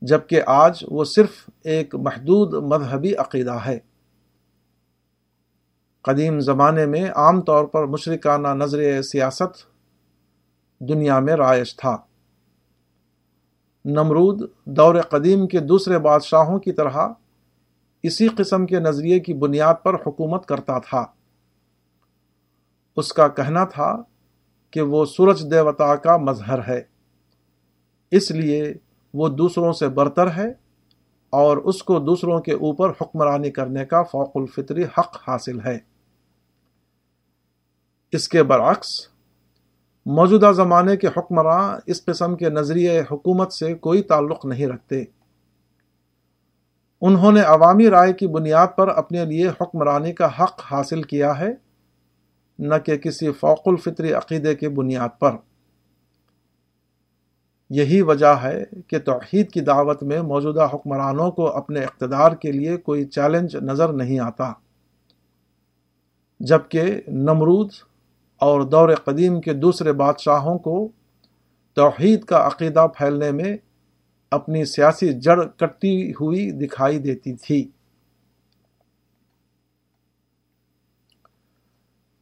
جبکہ 0.03 0.43
آج 0.47 0.85
وہ 0.89 1.05
صرف 1.05 1.51
ایک 1.65 1.95
محدود 1.95 2.55
مذہبی 2.55 3.15
عقیدہ 3.15 3.59
ہے۔ 3.67 3.79
قدیم 6.03 6.41
زمانے 6.41 6.87
میں 6.87 7.11
عام 7.11 7.41
طور 7.41 7.65
پر 7.65 7.87
مشرکانہ 7.87 8.49
نظر 8.49 9.03
سیاست 9.03 9.68
دنیا 10.81 11.21
میں 11.21 11.35
رائج 11.35 11.77
تھا۔ 11.77 11.97
نمرود 13.85 14.51
دور 14.65 15.01
قدیم 15.01 15.47
کے 15.47 15.59
دوسرے 15.59 15.99
بادشاہوں 15.99 16.59
کی 16.59 16.73
طرح 16.73 17.09
اسی 18.03 18.29
قسم 18.29 18.67
کے 18.67 18.81
نظریے 18.81 19.21
کی 19.21 19.35
بنیاد 19.35 19.75
پر 19.83 19.95
حکومت 19.95 20.47
کرتا 20.47 20.79
تھا۔ 20.79 21.05
اس 22.97 23.13
کا 23.13 23.29
کہنا 23.29 23.65
تھا 23.65 24.03
کہ 24.71 24.81
وہ 24.81 25.05
سورج 25.05 25.51
دیوتا 25.51 25.97
کا 25.97 26.17
مظہر 26.17 26.69
ہے۔ 26.69 26.83
اس 28.11 28.31
لیے 28.31 28.75
وہ 29.15 29.29
دوسروں 29.29 29.73
سے 29.73 29.89
برتر 29.89 30.31
ہے 30.31 30.49
اور 31.31 31.57
اس 31.57 31.83
کو 31.83 31.99
دوسروں 31.99 32.41
کے 32.41 32.53
اوپر 32.53 32.91
حکمرانی 32.91 33.51
کرنے 33.51 33.87
کا 33.87 34.03
فوق 34.03 34.31
الفطری 34.35 34.85
حق 34.85 35.29
حاصل 35.29 35.61
ہے۔ 35.61 35.79
اس 38.13 38.29
کے 38.29 38.43
برعکس 38.43 39.09
موجودہ 40.11 40.53
زمانے 40.57 40.97
کے 40.97 41.07
حکمراں 41.07 41.81
اس 41.87 42.05
قسم 42.05 42.37
کے 42.37 42.51
نظریے 42.51 43.01
حکومت 43.11 43.53
سے 43.53 43.75
کوئی 43.75 44.03
تعلق 44.03 44.45
نہیں 44.45 44.67
رکھتے۔ 44.67 45.05
انہوں 47.01 47.33
نے 47.33 47.41
عوامی 47.41 47.91
رائے 47.91 48.13
کی 48.13 48.27
بنیاد 48.27 48.67
پر 48.77 48.89
اپنے 48.89 49.25
لیے 49.25 49.49
حکمرانی 49.49 50.13
کا 50.13 50.27
حق 50.27 50.61
حاصل 50.71 51.03
کیا 51.03 51.39
ہے، 51.39 51.49
نہ 52.59 52.75
کہ 52.85 52.97
کسی 52.97 53.33
فوق 53.33 53.59
الفطری 53.67 54.13
عقیدے 54.13 54.55
کی 54.55 54.69
بنیاد 54.69 55.09
پر۔ 55.19 55.31
یہی 57.71 58.03
وجہ 58.03 58.35
ہے 58.43 58.65
کہ 58.87 58.99
توحید 58.99 59.51
کی 59.51 59.61
دعوت 59.61 60.03
میں 60.03 60.23
موجودہ 60.23 60.69
حکمرانوں 60.75 61.31
کو 61.31 61.57
اپنے 61.57 61.81
اقتدار 61.81 62.33
کے 62.33 62.53
لیے 62.53 62.77
کوئی 62.77 63.05
چیلنج 63.05 63.57
نظر 63.57 63.93
نہیں 63.93 64.19
آتا، 64.21 64.53
جبکہ 66.41 67.01
نمرود 67.09 67.71
اور 68.39 68.61
دور 68.61 68.95
قدیم 68.95 69.41
کے 69.41 69.53
دوسرے 69.53 69.93
بادشاہوں 69.93 70.59
کو 70.59 70.89
توحید 71.75 72.25
کا 72.25 72.47
عقیدہ 72.47 72.87
پھیلنے 72.99 73.31
میں 73.31 73.57
اپنی 74.31 74.65
سیاسی 74.65 75.13
جڑ 75.21 75.45
کٹتی 75.45 76.11
ہوئی 76.11 76.51
دکھائی 76.51 76.99
دیتی 76.99 77.35
تھی۔ 77.35 77.71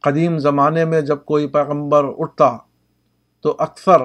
قدیم 0.03 0.37
زمانے 0.39 0.85
میں 0.85 1.01
جب 1.01 1.25
کوئی 1.25 1.47
پیغمبر 1.47 2.05
اٹھتا 2.17 2.57
تو 3.41 3.55
اکثر 3.59 4.01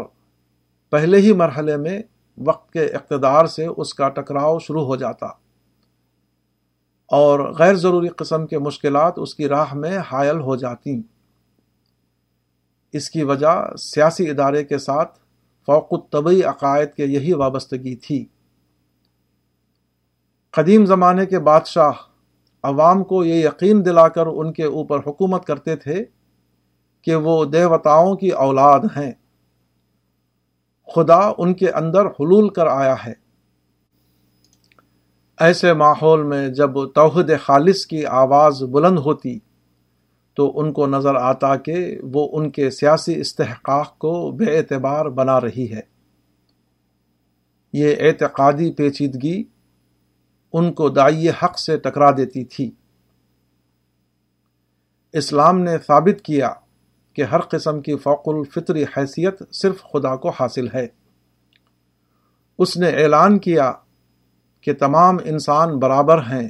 پہلے 0.90 1.18
ہی 1.18 1.32
مرحلے 1.32 1.76
میں 1.76 2.02
وقت 2.38 2.72
کے 2.72 2.84
اقتدار 2.84 3.46
سے 3.46 3.66
اس 3.66 3.94
کا 3.94 4.08
ٹکراؤ 4.08 4.58
شروع 4.58 4.84
ہو 4.84 4.96
جاتا 4.96 5.26
اور 7.10 7.52
غیر 7.58 7.74
ضروری 7.74 8.08
قسم 8.08 8.46
کے 8.46 8.58
مشکلات 8.58 9.12
اس 9.16 9.34
کی 9.34 9.48
راہ 9.48 9.74
میں 9.74 9.98
حائل 10.12 10.40
ہو 10.40 10.56
جاتی۔ 10.56 11.00
اس 12.92 13.10
کی 13.10 13.22
وجہ 13.22 13.76
سیاسی 13.78 14.30
ادارے 14.30 14.64
کے 14.64 14.78
ساتھ 14.78 15.18
فوق 15.66 15.86
الطبی 15.90 16.42
عقائد 16.42 16.94
کے 16.96 17.04
یہی 17.04 17.32
وابستگی 17.32 17.96
تھی۔ 17.96 18.26
قدیم 20.50 20.86
زمانے 20.86 21.26
کے 21.26 21.38
بادشاہ 21.38 21.92
عوام 22.62 23.04
کو 23.04 23.24
یہ 23.24 23.34
یقین 23.34 23.84
دلا 23.84 24.08
کر 24.08 24.26
ان 24.26 24.52
کے 24.52 24.64
اوپر 24.64 24.98
حکومت 24.98 25.44
کرتے 25.44 25.76
تھے 25.76 26.04
کہ 27.02 27.14
وہ 27.14 27.44
دیوتاؤں 27.44 28.16
کی 28.16 28.28
اولاد 28.28 28.80
ہیں۔ 28.80 29.12
خدا 30.94 31.32
ان 31.38 31.54
کے 31.54 31.70
اندر 31.70 32.06
حلول 32.06 32.48
کر 32.48 32.66
آیا 32.66 32.94
ہے۔ 33.06 33.12
ایسے 35.40 35.72
ماحول 35.72 36.22
میں 36.22 36.48
جب 36.48 36.70
توحد 36.94 37.30
خالص 37.42 37.86
کی 37.86 38.06
آواز 38.06 38.62
بلند 38.62 38.98
ہوتی 38.98 39.38
تو 40.34 40.60
ان 40.60 40.72
کو 40.72 40.86
نظر 40.86 41.14
آتا 41.14 41.56
کہ 41.56 41.98
وہ 42.02 42.28
ان 42.32 42.50
کے 42.50 42.70
سیاسی 42.70 43.20
استحقاق 43.20 43.98
کو 43.98 44.30
بے 44.30 44.58
اعتبار 44.58 45.06
بنا 45.06 45.40
رہی 45.40 45.72
ہے۔ 45.72 45.80
یہ 47.72 47.94
اعتقادی 48.00 48.72
پیچیدگی 48.72 49.44
ان 50.52 50.72
کو 50.72 50.88
دائی 50.88 51.30
حق 51.30 51.58
سے 51.58 51.76
ٹکرا 51.76 52.10
دیتی 52.10 52.44
تھی۔ 52.44 52.70
اسلام 55.12 55.58
نے 55.58 55.78
ثابت 55.86 56.24
کیا 56.24 56.50
کہ 57.12 57.22
ہر 57.22 57.40
قسم 57.40 57.80
کی 57.80 57.96
فوق 57.96 58.28
الفطری 58.28 58.82
حیثیت 58.82 59.42
صرف 59.52 59.82
خدا 59.82 60.16
کو 60.16 60.30
حاصل 60.30 60.66
ہے۔ 60.74 60.86
اس 62.58 62.76
نے 62.76 62.88
اعلان 62.88 63.38
کیا 63.38 63.72
کہ 64.60 64.72
تمام 64.72 65.16
انسان 65.24 65.78
برابر 65.78 66.18
ہیں۔ 66.18 66.48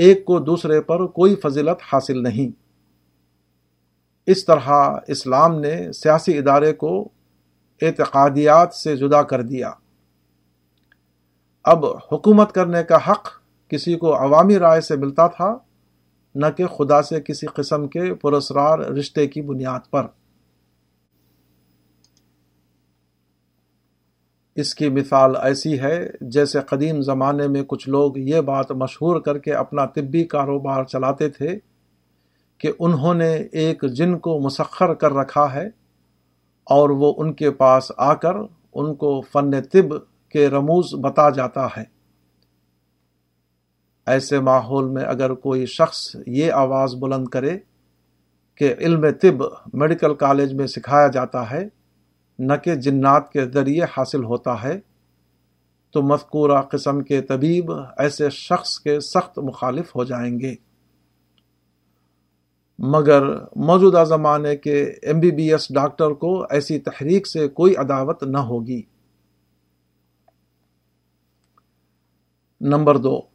ایک 0.00 0.24
کو 0.24 0.38
دوسرے 0.38 0.80
پر 0.80 1.06
کوئی 1.06 1.36
فضیلت 1.36 1.82
حاصل 1.92 2.22
نہیں۔ 2.22 2.62
اس 4.26 4.44
طرح 4.44 4.96
اسلام 5.08 5.60
نے 5.60 5.92
سیاسی 5.92 6.38
ادارے 6.38 6.72
کو 6.72 7.08
اعتقادیات 7.82 8.74
سے 8.74 8.96
جدا 8.96 9.22
کر 9.22 9.42
دیا۔ 9.42 9.70
اب 11.64 11.86
حکومت 11.86 12.52
کرنے 12.52 12.84
کا 12.84 12.96
حق 12.96 13.28
کسی 13.68 13.96
کو 13.96 14.16
عوامی 14.16 14.58
رائے 14.58 14.80
سے 14.80 14.96
ملتا 14.96 15.26
تھا، 15.26 15.56
نہ 16.34 16.46
کہ 16.56 16.66
خدا 16.66 17.02
سے 17.02 17.20
کسی 17.20 17.46
قسم 17.46 17.88
کے 17.88 18.14
پرسرار 18.14 18.78
رشتے 18.78 19.26
کی 19.26 19.42
بنیاد 19.42 19.90
پر۔ 19.90 20.06
اس 24.54 24.74
کی 24.74 24.88
مثال 24.88 25.36
ایسی 25.42 25.80
ہے 25.80 26.10
جیسے 26.20 26.60
قدیم 26.60 27.02
زمانے 27.02 27.48
میں 27.48 27.62
کچھ 27.66 27.88
لوگ 27.88 28.18
یہ 28.18 28.40
بات 28.40 28.72
مشہور 28.72 29.20
کر 29.20 29.38
کے 29.38 29.54
اپنا 29.54 29.86
طبی 29.86 30.24
کاروبار 30.24 30.84
چلاتے 30.84 31.28
تھے 31.28 31.58
کہ 32.58 32.72
انہوں 32.78 33.14
نے 33.14 33.34
ایک 33.34 33.84
جن 33.92 34.18
کو 34.18 34.40
مسخر 34.40 34.94
کر 34.94 35.12
رکھا 35.12 35.54
ہے 35.54 35.66
اور 36.64 36.90
وہ 36.90 37.14
ان 37.16 37.32
کے 37.32 37.50
پاس 37.50 37.92
آ 37.96 38.14
کر 38.14 38.34
ان 38.74 38.94
کو 38.94 39.20
فن 39.20 39.62
طب 39.62 39.94
کے 40.28 40.48
رموز 40.48 40.94
بتا 40.94 41.30
جاتا 41.30 41.66
ہے۔ 41.66 41.84
ایسے 44.06 44.40
ماحول 44.40 44.84
میں 44.84 45.02
اگر 45.02 45.34
کوئی 45.34 45.66
شخص 45.66 46.16
یہ 46.26 46.52
آواز 46.52 46.94
بلند 46.94 47.28
کرے 47.28 47.58
کہ 48.54 48.74
علم 48.78 49.06
طب 49.22 49.44
میڈیکل 49.72 50.14
کالج 50.14 50.54
میں 50.54 50.66
سکھایا 50.66 51.08
جاتا 51.08 51.50
ہے 51.50 51.68
نہ 52.40 52.52
کہ 52.64 52.74
جنات 52.74 53.32
کے 53.32 53.44
ذریعے 53.44 53.84
حاصل 53.84 54.24
ہوتا 54.24 54.62
ہے، 54.62 54.80
تو 55.90 56.02
مذکورہ 56.02 56.62
قسم 56.62 57.00
کے 57.00 57.22
طبیب 57.22 57.72
ایسے 57.98 58.30
شخص 58.30 58.78
کے 58.78 59.00
سخت 59.00 59.38
مخالف 59.38 59.96
ہو 59.96 60.04
جائیں 60.04 60.40
گے۔ 60.40 60.54
مگر 62.78 63.22
موجودہ 63.56 64.04
زمانے 64.08 64.56
کے 64.56 64.82
M 65.02 65.20
B 65.20 65.30
B 65.30 65.52
S 65.52 65.72
doctor 65.74 66.10
کو 66.10 66.42
ایسی 66.50 66.78
تحریک 66.78 67.26
سے 67.26 67.48
کوئی 67.48 67.76
عداوت 67.76 68.22
نہ 68.22 68.38
ہوگی۔ 68.38 68.82
نمبر 72.60 72.96
دو 72.96 73.29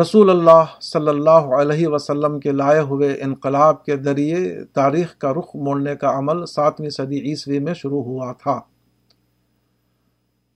رسول 0.00 0.30
اللہ 0.30 0.64
صلی 0.80 1.08
اللہ 1.08 1.30
علیہ 1.30 1.88
وسلم 1.88 2.40
کے 2.40 2.50
لائے 2.50 2.80
ہوئے 2.80 3.14
انقلاب 3.20 3.84
کے 3.84 3.96
ذریعے 3.96 4.64
تاریخ 4.64 5.18
کا 5.18 5.32
رخ 5.32 5.56
موڑنے 5.56 5.96
کا 5.96 6.18
عمل 6.18 6.46
ساتویں 6.46 6.90
صدی 6.90 7.18
عیسوی 7.18 7.58
میں 7.58 7.74
شروع 7.74 8.02
ہوا 8.02 8.32
تھا۔ 8.32 8.60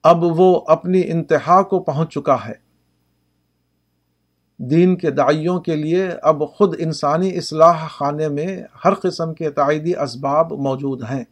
اب 0.02 0.18
وہ 0.23 0.61
اپنی 0.66 1.02
انتہا 1.07 1.62
کو 1.62 1.80
پہنچ 1.80 2.12
چکا 2.12 2.37
ہے۔ 2.49 2.52
دین 4.59 4.97
کے 4.97 5.11
دائیوں 5.11 5.61
کے 5.61 5.76
لیے 5.76 6.09
اب 6.23 6.42
خود 6.54 6.75
انسانی 6.78 7.37
اصلاح 7.37 7.87
خانے 7.88 8.28
میں 8.28 8.62
ہر 8.85 8.95
قسم 8.95 9.35
کے 9.35 9.50
تائیدی 9.50 9.97
اسباب 9.97 10.52
موجود 10.52 11.02
ہیں۔ 11.11 11.25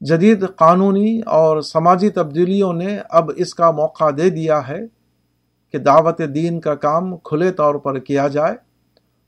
جدید 0.00 0.44
قانونی 0.56 1.20
اور 1.26 1.60
سماجی 1.60 2.10
تبدیلیوں 2.10 2.72
نے 2.72 2.98
اب 3.10 3.30
اس 3.36 3.54
کا 3.54 3.70
موقع 3.70 4.10
دے 4.16 4.30
دیا 4.30 4.68
ہے 4.68 4.97
کہ 5.72 5.78
دعوت 5.78 6.20
دین 6.34 6.60
کا 6.60 6.74
کام 6.74 7.16
کھلے 7.16 7.52
طور 7.52 7.74
پر 7.74 7.98
کیا 7.98 8.28
جائے 8.28 8.56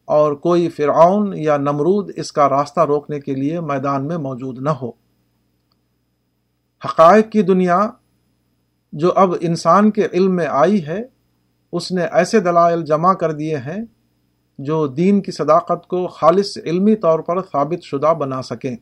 اور 0.04 0.32
کوئی 0.32 0.68
فرعون 0.68 1.32
یا 1.34 1.56
نمرود 1.56 2.10
اس 2.16 2.32
کا 2.32 2.48
راستہ 2.48 2.80
روکنے 2.80 3.20
کے 3.20 3.34
لیے 3.34 3.60
میدان 3.60 4.06
میں 4.06 4.16
موجود 4.16 4.58
نہ 4.58 4.70
ہو۔ 4.70 4.90
حقائق 6.84 7.30
کی 7.30 7.42
دنیا 7.42 7.90
جو 8.92 9.12
اب 9.16 9.34
انسان 9.40 9.90
کے 9.90 10.06
علم 10.12 10.36
میں 10.36 10.46
آئی 10.46 10.86
ہے، 10.86 11.02
اس 11.72 11.92
نے 11.92 12.02
ایسے 12.12 12.40
دلائل 12.40 12.84
جمع 12.84 13.12
کر 13.12 13.32
دیے 13.32 13.56
ہیں 13.56 13.84
جو 14.58 14.86
دین 14.86 15.22
کی 15.22 15.32
صداقت 15.32 15.88
کو 15.88 16.06
خالص 16.06 16.58
علمی 16.64 16.96
طور 16.96 17.18
پر 17.18 17.42
ثابت 17.42 17.84
شدہ 17.84 18.14
بنا 18.14 18.42
سکیں۔ 18.42 18.76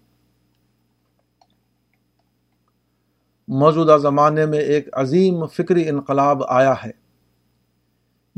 موجودہ 3.48 3.96
زمانے 4.02 4.46
میں 4.46 4.58
ایک 4.58 4.88
عظیم 4.92 5.46
فکری 5.46 5.88
انقلاب 5.88 6.42
آیا 6.48 6.74
ہے۔ 6.84 7.07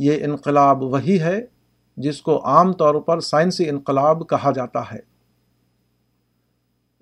یہ 0.03 0.25
انقلاب 0.25 0.83
وہی 0.83 1.21
ہے 1.21 1.47
جس 1.97 2.23
کو 2.23 2.47
عام 2.47 2.73
طور 2.73 2.95
پر 2.95 3.21
سائنسی 3.21 3.69
انقلاب 3.69 4.29
کہا 4.29 4.51
جاتا 4.51 4.83
ہے۔ 4.93 4.99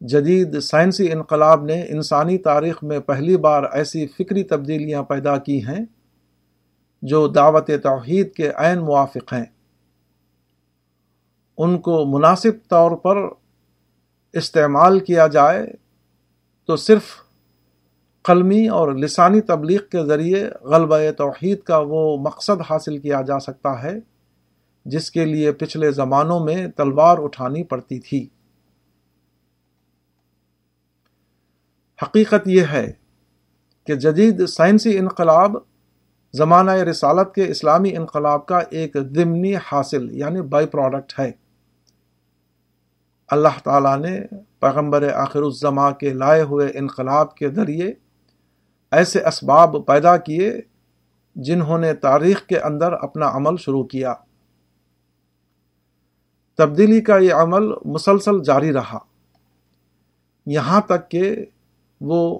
جدید 0.00 0.61
سائنسی 0.61 1.12
انقلاب 1.12 1.64
نے 1.64 1.83
انسانی 1.83 2.38
تاریخ 2.38 2.83
میں 2.83 3.00
پہلی 3.00 3.37
بار 3.37 3.62
ایسی 3.73 4.07
فکری 4.07 4.43
تبدیلیاں 4.43 5.02
پیدا 5.02 5.38
کی 5.38 5.67
ہیں 5.67 5.85
جو 7.02 7.28
دعوت 7.28 7.67
توحید 7.67 8.33
کے 8.33 8.50
عین 8.57 8.78
موافق 8.78 9.33
ہیں۔ 9.33 9.45
ان 11.59 11.78
کو 11.78 12.05
مناسب 12.05 12.69
طور 12.69 12.90
پر 12.90 13.17
استعمال 14.33 15.00
کیا 15.00 15.26
جائے 15.26 15.67
تو 16.67 16.76
صرف 16.76 17.02
قلمی 18.29 18.69
اور 18.69 18.93
لسانی 18.93 19.41
تبلیغ 19.41 19.81
کے 19.91 20.07
ذریعے 20.07 20.51
غلبہ 20.63 20.99
توحید 21.17 21.61
کا 21.61 21.79
وہ 21.79 22.17
مقصد 22.19 22.61
حاصل 22.71 22.99
کیا 22.99 23.23
جا 23.23 23.39
سکتا 23.39 23.83
ہے، 23.83 23.99
جس 24.85 25.11
کے 25.11 25.25
لیے 25.25 25.53
پچھلے 25.53 25.91
زمانوں 25.91 26.41
میں 26.41 26.69
تلوار 26.69 27.19
اٹھانی 27.19 27.63
پڑتی 27.63 27.99
تھی۔ 28.01 28.29
حقیقت 32.03 32.49
یہ 32.49 32.63
ہے 32.63 32.93
کہ 33.87 33.95
جدید 33.95 34.47
سائنسی 34.47 34.99
انقلاب 34.99 35.57
زمانہ 36.33 36.71
رسالت 36.71 37.35
کے 37.35 37.45
اسلامی 37.47 37.97
انقلاب 37.97 38.47
کا 38.47 38.59
ایک 38.59 38.97
ضمنی 39.15 39.55
حاصل 39.57 40.11
یعنی 40.11 40.41
بائی 40.41 40.67
پروڈکٹ 40.67 41.21
ہے۔ 41.21 41.31
اللہ 43.29 43.59
تعالیٰ 43.65 43.99
نے 43.99 44.21
پیغمبر 44.61 45.13
آخر 45.13 45.43
الزما 45.43 45.91
کے 45.91 46.13
لائے 46.13 46.43
ہوئے 46.43 46.69
انقلاب 46.75 47.35
کے 47.35 47.49
ذریعے 47.49 47.95
ایسے 48.90 49.26
اسباب 49.26 49.76
پیدا 49.87 50.16
کیے 50.16 50.61
جنہوں 51.35 51.78
نے 51.78 51.95
تاریخ 51.95 52.47
کے 52.47 52.59
اندر 52.59 52.92
اپنا 52.92 53.28
عمل 53.28 53.57
شروع 53.57 53.85
کیا۔ 53.85 54.14
تبدیلی 56.57 57.00
کا 57.00 57.16
یہ 57.18 57.33
عمل 57.33 57.73
مسلسل 57.85 58.42
جاری 58.42 58.73
رہا۔ 58.73 58.99
یہاں 60.47 60.80
تک 60.80 61.11
کہ 61.11 61.47
وہ 62.00 62.38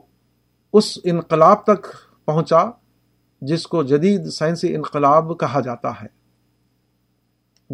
اس 0.73 0.99
انقلاب 1.05 1.65
تک 1.65 1.87
پہنچا 2.25 2.59
جس 3.41 3.67
کو 3.67 3.83
جدید 3.83 4.27
سائنسی 4.27 4.77
انقلاب 4.77 5.41
کہا 5.41 5.61
جاتا 5.61 5.91
ہے۔ 5.91 6.07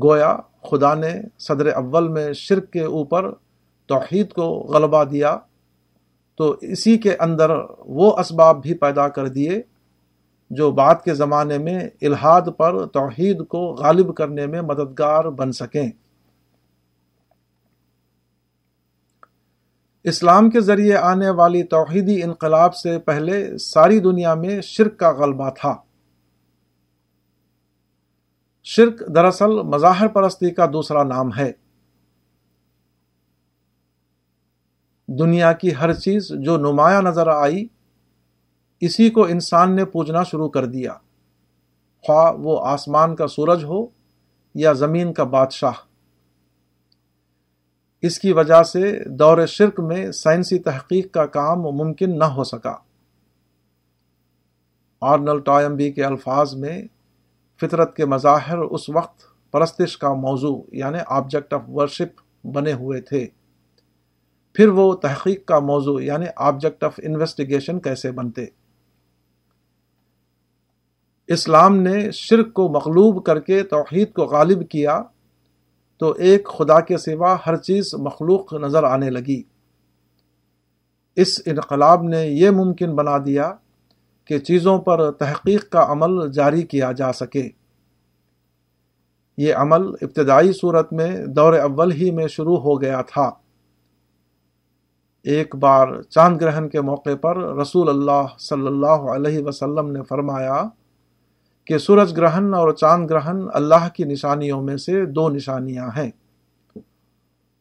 گویا 0.03 0.37
خدا 0.71 0.95
نے 0.95 1.13
صدر 1.39 1.67
اول 1.67 2.09
میں 2.09 2.33
شرک 2.33 2.71
کے 2.71 2.85
اوپر 2.85 3.33
توحید 3.87 4.33
کو 4.33 4.61
غلبہ 4.61 5.05
دیا۔ 5.05 5.39
تو 6.37 6.57
اسی 6.61 6.99
کے 6.99 7.17
اندر 7.17 7.51
وہ 7.79 8.19
اسباب 8.19 8.63
بھی 8.63 8.75
پیدا 8.75 9.09
کر 9.09 9.29
دیے 9.29 9.63
جو 10.51 10.71
بعد 10.71 10.95
کے 11.05 11.15
زمانے 11.15 11.59
میں 11.59 11.81
الہاد 12.03 12.43
پر 12.57 12.87
توحید 12.87 13.47
کو 13.47 13.59
غالب 13.59 14.17
کرنے 14.17 14.47
میں 14.47 14.61
مددگار 14.61 15.25
بن 15.25 15.53
سکیں۔ 15.53 15.91
اسلام 20.05 20.51
کے 20.51 20.61
ذریعے 20.61 20.97
آنے 20.97 21.31
والی 21.31 21.63
توحیدی 21.63 22.23
انقلاب 22.23 22.75
سے 22.75 22.99
پہلے 22.99 23.59
ساری 23.59 24.01
دنیا 24.01 24.35
میں 24.35 24.61
شرک 24.61 24.99
کا 24.99 25.11
غلبہ 25.11 25.51
تھا۔ 25.51 25.77
شرک 28.65 29.03
دراصل 29.15 29.63
مظاہر 29.63 30.09
پرستی 30.09 30.51
کا 30.51 30.67
دوسرا 30.67 31.03
نام 31.03 31.31
ہے۔ 31.39 31.53
دنیا 35.19 35.53
کی 35.53 35.75
ہر 35.75 35.93
چیز 35.93 36.29
جو 36.29 36.57
نمایاں 36.57 37.03
نظر 37.03 37.27
آئی، 37.27 37.67
اسی 38.81 39.11
کو 39.11 39.25
انسان 39.25 39.77
نے 39.77 39.85
پوجنا 39.85 40.23
شروع 40.23 40.49
کر 40.49 40.67
دیا۔ 40.67 40.95
خواہ 42.07 42.33
وہ 42.33 42.67
آسمان 42.67 43.17
کا 43.17 43.27
سورج 43.27 43.65
ہو 43.65 43.87
یا 44.55 44.73
زمین 44.73 45.13
کا 45.13 45.25
بادشاہ۔ 45.25 45.73
اس 48.03 48.19
کی 48.19 48.33
وجہ 48.33 48.63
سے 48.63 49.05
دور 49.07 49.47
شرک 49.47 49.81
میں 49.81 50.13
سائنسی 50.13 50.59
تحقیق 50.59 51.15
کا 51.15 51.27
کام 51.27 51.61
ممکن 51.61 52.19
نہ 52.19 52.25
ہو 52.25 52.45
سکا۔ 52.45 52.77
آرنل 55.01 55.41
ٹائمبی 55.41 55.93
کے 55.93 56.05
الفاظ 56.05 56.55
میں، 56.55 56.83
فطرت 57.61 57.97
کے 57.97 58.07
مظاہر 58.07 58.59
اس 58.59 58.89
وقت 58.89 59.21
پرستش 59.53 59.99
کا 59.99 60.15
موضوع 60.15 60.63
یعنی 60.73 60.99
آبجیکٹ 61.07 61.55
آف 61.55 61.63
ورشپ 61.69 62.21
بنے 62.47 62.73
ہوئے 62.73 63.01
تھے۔ 63.01 63.27
پھر 64.55 64.69
وہ 64.69 64.95
تحقیق 64.95 65.47
کا 65.47 65.59
موضوع 65.59 66.01
یعنی 66.03 66.27
آبجیکٹ 66.37 66.85
آف 66.85 67.01
انویسٹیگیشن 67.03 67.81
کیسے 67.81 68.13
بنتے؟ 68.13 68.45
اسلام 71.27 71.77
نے 71.77 72.11
شرک 72.13 72.53
کو 72.53 72.69
مغلوب 72.69 73.27
کر 73.27 73.41
کے 73.41 73.63
توحید 73.63 74.13
کو 74.13 74.23
غالب 74.23 74.69
کیا 74.69 75.03
تو 75.99 76.13
ایک 76.13 76.49
خدا 76.59 76.81
کے 76.81 76.99
سوا 76.99 77.37
ہر 77.47 77.57
چیز 77.57 77.95
مخلوق 77.95 78.53
نظر 78.53 78.85
آنے 78.85 79.11
لگی۔ 79.11 79.43
اس 81.17 81.41
انقلاب 81.47 82.03
نے 82.03 82.27
یہ 82.27 82.51
ممکن 82.51 82.95
بنا 82.95 83.19
دیا 83.19 83.53
کہ 84.25 84.39
چیزوں 84.39 84.79
پر 84.79 85.11
تحقیق 85.11 85.69
کا 85.69 85.87
عمل 85.89 86.33
جاری 86.33 86.63
کیا 86.63 86.93
جا 86.93 87.13
سکے۔ 87.13 87.49
یہ 89.39 89.55
عمل 89.55 89.83
ابتدائی 90.03 90.53
صورت 90.53 90.93
میں 90.93 91.27
دور 91.27 91.53
اول 91.53 91.93
ہی 91.93 92.11
میں 92.11 92.27
شروع 92.27 92.57
ہو 92.57 92.83
گیا 92.83 93.03
تھا۔ 93.03 93.31
ایک 95.25 95.57
بار 95.57 96.03
چاند 96.03 96.43
گرہن 96.43 96.69
کے 96.69 96.81
موقع 96.81 97.15
پر 97.21 97.37
رسول 97.37 97.89
اللہ 97.89 98.27
صلی 98.39 98.67
اللہ 98.67 98.87
علیہ 98.87 99.45
وسلم 99.45 99.91
نے 99.91 100.03
فرمایا 100.03 100.63
کہ 101.65 101.79
سورج 101.79 102.17
گرہن 102.17 102.55
اور 102.55 102.73
چاند 102.73 103.11
گرہن 103.11 103.47
اللہ 103.55 103.89
کی 103.95 104.05
نشانیوں 104.05 104.63
میں 104.63 104.77
سے 104.77 105.07
دو 105.07 105.29
نشانیاں 105.29 105.89
ہیں۔ 105.97 106.11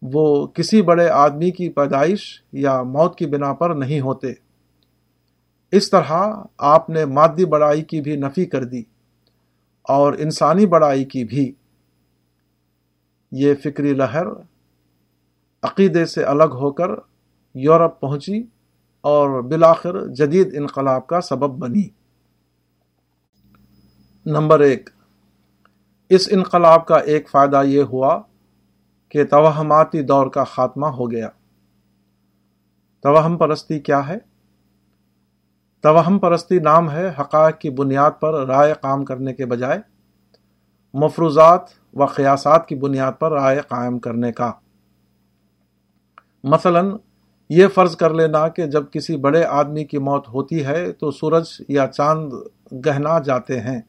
وہ 0.02 0.48
کسی 0.48 0.82
بڑے 0.82 1.10
آدمی 1.10 1.52
کی 1.52 1.70
پیدائش 1.70 2.44
یا 2.52 2.84
موت 2.84 3.18
کی 3.18 3.26
بنا 3.26 3.54
پر 3.54 3.70
نہیں 3.70 4.02
ہوتے۔ 4.02 4.34
اس 5.72 5.90
طرح 5.90 6.44
آپ 6.58 6.90
نے 6.90 7.06
مادی 7.06 7.46
بڑائی 7.46 7.82
کی 7.82 8.02
بھی 8.02 8.16
نفی 8.16 8.46
کر 8.46 8.64
دی 8.64 8.84
اور 9.84 10.14
انسانی 10.14 10.66
بڑائی 10.66 11.06
کی 11.06 11.24
بھی۔ 11.24 11.54
یہ 13.32 13.54
فکری 13.64 13.94
لہر 13.94 14.26
عقیدے 15.64 16.06
سے 16.06 16.24
الگ 16.24 16.54
ہو 16.54 16.72
کر 16.72 17.13
یورپ 17.56 18.00
پہنچی 18.00 18.44
اور 19.02 19.42
بلاخر 19.42 20.08
جدید 20.08 20.54
انقلاب 20.58 21.08
کا 21.08 21.22
سبب 21.22 21.50
بنی۔ 21.50 21.90
نمبر 24.26 24.60
ایک، 24.60 24.90
اس 26.10 26.28
انقلاب 26.32 26.86
کا 26.86 26.96
ایک 26.96 27.30
فائدہ 27.30 27.62
یہ 27.66 27.82
ہوا 27.82 28.22
کہ 29.10 29.24
توہماتی 29.24 30.02
دور 30.02 30.28
کا 30.28 30.44
خاتمہ 30.44 30.88
ہو 30.88 31.12
گیا۔ 31.12 31.30
توہم 33.02 33.38
پرستی 33.38 33.80
کیا 33.80 34.08
ہے؟ 34.08 34.18
توہم 35.82 36.20
پرستی 36.20 36.60
نام 36.60 36.92
ہے 36.92 37.14
حقائق 37.20 37.60
کی 37.60 37.70
بنیاد 37.70 38.12
پر 38.20 38.46
رائے 38.46 38.74
قائم 38.82 39.06
کرنے 39.06 39.34
کے 39.34 39.46
بجائے، 39.46 39.80
مفروضات 40.94 41.62
و 41.94 42.06
قیاسات 42.06 42.68
کی 42.68 42.76
بنیاد 42.76 43.12
پر 43.20 43.32
رائے 43.32 43.62
قائم 43.68 44.00
کرنے 44.00 44.32
کا۔ 44.32 44.52
مثلا 46.44 46.82
یہ 47.56 47.68
فرض 47.68 47.96
کر 47.96 48.14
لینا 48.14 48.48
کہ 48.48 48.66
جب 48.66 48.84
کسی 48.92 49.18
بڑے 49.18 49.44
آدمی 49.44 49.86
کی 49.86 49.98
موت 49.98 50.30
ہوتی 50.30 50.66
ہے 50.66 50.92
تو 50.92 51.12
سورج 51.12 51.44
یا 51.68 51.88
چاند 51.88 52.34
گہنا 52.86 53.20
جاتے 53.20 53.60
ہیں۔ 53.60 53.82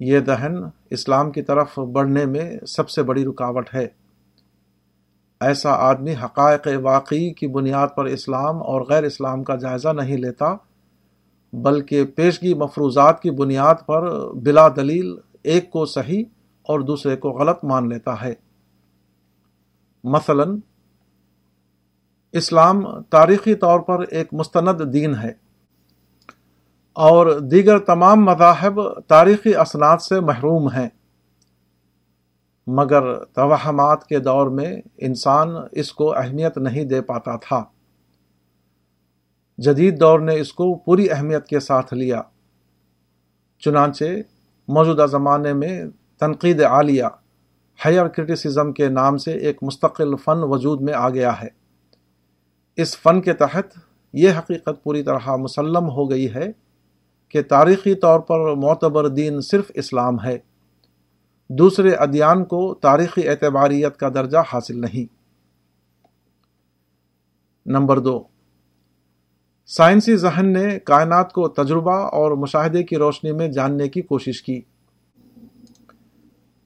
یہ 0.00 0.20
دہن 0.20 0.56
اسلام 0.90 1.30
کی 1.30 1.42
طرف 1.42 1.78
بڑھنے 1.78 2.26
میں 2.26 2.56
سب 2.66 2.90
سے 2.90 3.02
بڑی 3.02 3.24
رکاوٹ 3.24 3.74
ہے۔ 3.74 3.88
ایسا 5.40 5.70
آدمی 5.70 6.14
حقائق 6.14 6.68
واقعی 6.82 7.32
کی 7.32 7.46
بنیاد 7.46 7.88
پر 7.96 8.04
اسلام 8.04 8.62
اور 8.62 8.80
غیر 8.80 9.04
اسلام 9.04 9.44
کا 9.44 9.56
جائزہ 9.56 9.88
نہیں 9.88 10.16
لیتا، 10.16 10.54
بلکہ 11.52 12.04
پیشگی 12.04 12.54
مفروضات 12.54 13.22
کی 13.22 13.30
بنیاد 13.30 13.74
پر 13.86 14.32
بلا 14.34 14.68
دلیل 14.68 15.16
ایک 15.42 15.70
کو 15.70 15.86
صحیح 15.86 16.24
اور 16.62 16.80
دوسرے 16.80 17.16
کو 17.16 17.30
غلط 17.30 17.64
مان 17.64 17.88
لیتا 17.88 18.24
ہے۔ 18.24 18.34
مثلا 20.04 20.44
اسلام 22.36 23.02
تاریخی 23.02 23.54
طور 23.54 23.80
پر 23.80 24.00
ایک 24.00 24.34
مستند 24.34 24.92
دین 24.92 25.14
ہے 25.14 25.32
اور 26.92 27.38
دیگر 27.38 27.78
تمام 27.78 28.24
مذاہب 28.24 29.00
تاریخی 29.00 29.56
اسناد 29.56 29.98
سے 29.98 30.20
محروم 30.20 30.68
ہیں۔ 30.68 30.88
مگر 32.66 33.24
توہمات 33.24 34.06
کے 34.06 34.18
دور 34.18 34.46
میں 34.46 34.76
انسان 34.98 35.48
اس 35.72 35.92
کو 35.92 36.16
اہمیت 36.16 36.58
نہیں 36.58 36.84
دے 36.84 37.00
پاتا 37.02 37.36
تھا۔ 37.36 37.64
جدید 39.58 40.00
دور 40.00 40.20
نے 40.20 40.40
اس 40.40 40.52
کو 40.52 40.74
پوری 40.74 41.10
اہمیت 41.10 41.46
کے 41.46 41.60
ساتھ 41.60 41.94
لیا۔ 41.94 42.22
چنانچہ 43.58 44.04
موجودہ 44.68 45.06
زمانے 45.10 45.52
میں 45.52 45.84
تنقید 46.20 46.62
عالیہ، 46.62 47.04
ہائر 47.84 48.08
کرٹیسزم 48.08 48.72
کے 48.72 48.88
نام 48.88 49.16
سے 49.16 49.32
ایک 49.32 49.58
مستقل 49.62 50.16
فن 50.16 50.38
وجود 50.38 50.80
میں 50.80 50.94
آ 50.94 51.08
گیا 51.08 51.40
ہے۔ 51.40 51.65
اس 52.76 52.98
فن 52.98 53.20
کے 53.20 53.32
تحت 53.32 53.66
یہ 54.12 54.30
حقیقت 54.38 54.82
پوری 54.82 55.02
طرح 55.02 55.36
مسلم 55.36 55.88
ہو 55.88 56.10
گئی 56.10 56.34
ہے 56.34 56.50
کہ 57.28 57.42
تاریخی 57.42 57.94
طور 57.94 58.20
پر 58.20 58.54
معتبر 58.54 59.08
دین 59.08 59.40
صرف 59.40 59.70
اسلام 59.74 60.24
ہے۔ 60.24 60.38
دوسرے 61.48 61.90
ادیان 61.90 62.44
کو 62.44 62.74
تاریخی 62.74 63.28
اعتباریت 63.28 63.96
کا 63.96 64.08
درجہ 64.08 64.38
حاصل 64.52 64.80
نہیں۔ 64.80 65.12
نمبر 67.66 67.98
دو، 67.98 68.22
سائنسی 69.66 70.16
ذہن 70.16 70.52
نے 70.52 70.78
کائنات 70.80 71.32
کو 71.32 71.48
تجربہ 71.48 71.96
اور 71.96 72.32
مشاہدے 72.32 72.82
کی 72.82 72.96
روشنی 72.96 73.32
میں 73.32 73.48
جاننے 73.48 73.88
کی 73.88 74.02
کوشش 74.02 74.42
کی۔ 74.42 74.60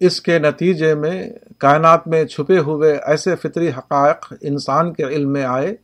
اس 0.01 0.21
کے 0.21 0.39
نتیجے 0.39 0.95
میں 0.95 1.31
کائنات 1.59 2.09
میں 2.09 2.25
چھپے 2.25 2.59
ہوئے 2.59 2.99
ایسے 3.07 3.37
فطری 3.37 3.69
حقائق 3.69 4.33
انسان 4.41 4.93
کے 4.93 5.05
علم 5.05 5.33
میں 5.33 5.45
آئے 5.45 5.77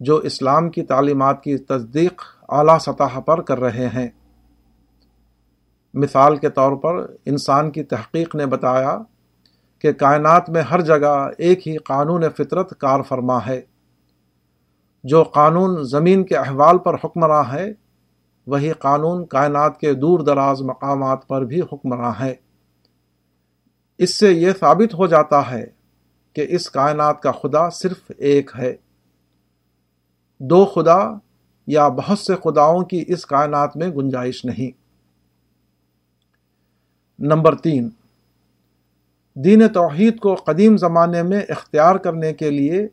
جو 0.00 0.16
اسلام 0.16 0.70
کی 0.70 0.82
تعلیمات 0.82 1.42
کی 1.42 1.58
تصدیق 1.58 2.22
اعلیٰ 2.48 2.78
سطح 2.78 3.20
پر 3.20 3.42
کر 3.42 3.60
رہے 3.60 3.86
ہیں۔ 3.86 4.08
مثال 5.94 6.36
کے 6.36 6.50
طور 6.50 6.72
پر 6.72 7.14
انسان 7.26 7.70
کی 7.70 7.82
تحقیق 7.82 8.34
نے 8.34 8.46
بتایا 8.46 8.98
کہ 9.78 9.92
کائنات 9.92 10.50
میں 10.50 10.62
ہر 10.62 10.80
جگہ 10.80 11.30
ایک 11.38 11.68
ہی 11.68 11.76
قانون 11.76 12.24
فطرت 12.36 12.78
کار 12.78 13.02
فرما 13.02 13.46
ہے۔ 13.46 13.62
جو 15.04 15.22
قانون 15.22 15.84
زمین 15.84 16.24
کے 16.24 16.36
احوال 16.36 16.78
پر 16.78 16.94
حکمراں 16.94 17.44
ہے، 17.52 17.72
وہی 18.46 18.72
قانون 18.72 19.26
کائنات 19.26 19.80
کے 19.80 19.94
دور 19.94 20.18
دراز 20.18 20.62
مقامات 20.62 21.28
پر 21.28 21.44
بھی 21.44 21.60
حکمراں 21.60 22.12
ہے۔ 22.20 22.34
اس 23.98 24.18
سے 24.18 24.32
یہ 24.32 24.52
ثابت 24.60 24.94
ہو 24.94 25.06
جاتا 25.06 25.50
ہے 25.50 25.66
کہ 26.32 26.46
اس 26.48 26.70
کائنات 26.70 27.22
کا 27.22 27.32
خدا 27.32 27.70
صرف 27.70 28.12
ایک 28.18 28.50
ہے۔ 28.58 28.76
دو 30.40 30.64
خدا 30.64 30.98
یا 31.66 31.88
بہت 31.88 32.18
سے 32.18 32.34
خداؤں 32.44 32.84
کی 32.84 33.04
اس 33.06 33.26
کائنات 33.26 33.76
میں 33.76 33.88
گنجائش 33.88 34.44
نہیں۔ 34.44 34.70
نمبر 37.18 37.54
تین، 37.54 37.88
دین 39.34 39.68
توحید 39.68 40.18
کو 40.18 40.34
قدیم 40.34 40.76
زمانے 40.76 41.22
میں 41.22 41.40
اختیار 41.48 41.96
کرنے 41.96 42.32
کے 42.32 42.50
لیے 42.50 42.88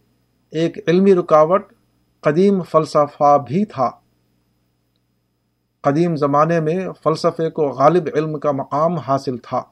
ایک 0.50 0.90
علمی 0.90 1.16
رکاوٹ، 1.16 1.74
قدیم 2.22 2.64
فلسفہ 2.64 3.38
بھی 3.48 3.66
تھا۔ 3.66 3.92
قدیم 5.82 6.16
زمانے 6.16 6.60
میں 6.60 6.88
فلسفے 7.04 7.50
کو 7.50 7.70
غالب 7.70 8.10
علم 8.14 8.40
کا 8.40 8.52
مقام 8.52 8.98
حاصل 8.98 9.38
تھا۔ 9.38 9.64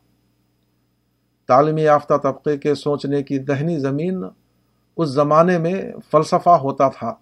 تعلیمی 1.48 1.82
یافتہ 1.82 2.14
طبقے 2.24 2.58
کے 2.58 2.76
سوچنے 2.76 3.24
کی 3.24 3.40
دہنی 3.40 3.80
زمین 3.80 4.24
اس 4.98 5.10
زمانے 5.10 5.58
میں 5.58 5.92
فلسفہ 6.12 6.50
ہوتا 6.50 6.90
تھا۔ 6.90 7.14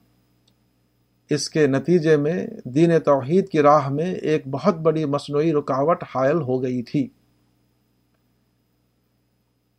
اس 1.30 1.50
کے 1.50 1.68
نتیجے 1.68 2.18
میں 2.18 2.48
دین 2.65 3.00
توحید 3.00 3.50
کی 3.50 3.62
راہ 3.62 3.89
میں 3.89 4.13
ایک 4.15 4.48
بہت 4.48 4.76
بڑی 4.76 5.06
مصنوعی 5.06 5.54
رکاوٹ 5.54 6.04
حائل 6.15 6.42
ہو 6.42 6.63
گئی 6.63 6.84
تھی۔ 6.84 7.08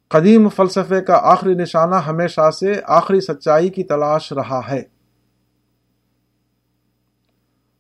قدیم 0.09 0.49
فلسفے 0.49 1.01
کا 1.01 1.21
آخری 1.23 1.55
نشانہ 1.55 1.95
ہمیشہ 1.95 2.51
سے 2.51 2.73
آخری 2.85 3.21
سچائی 3.21 3.69
کی 3.69 3.85
تلاش 3.85 4.33
رہا 4.33 4.61
ہے۔ 4.71 4.83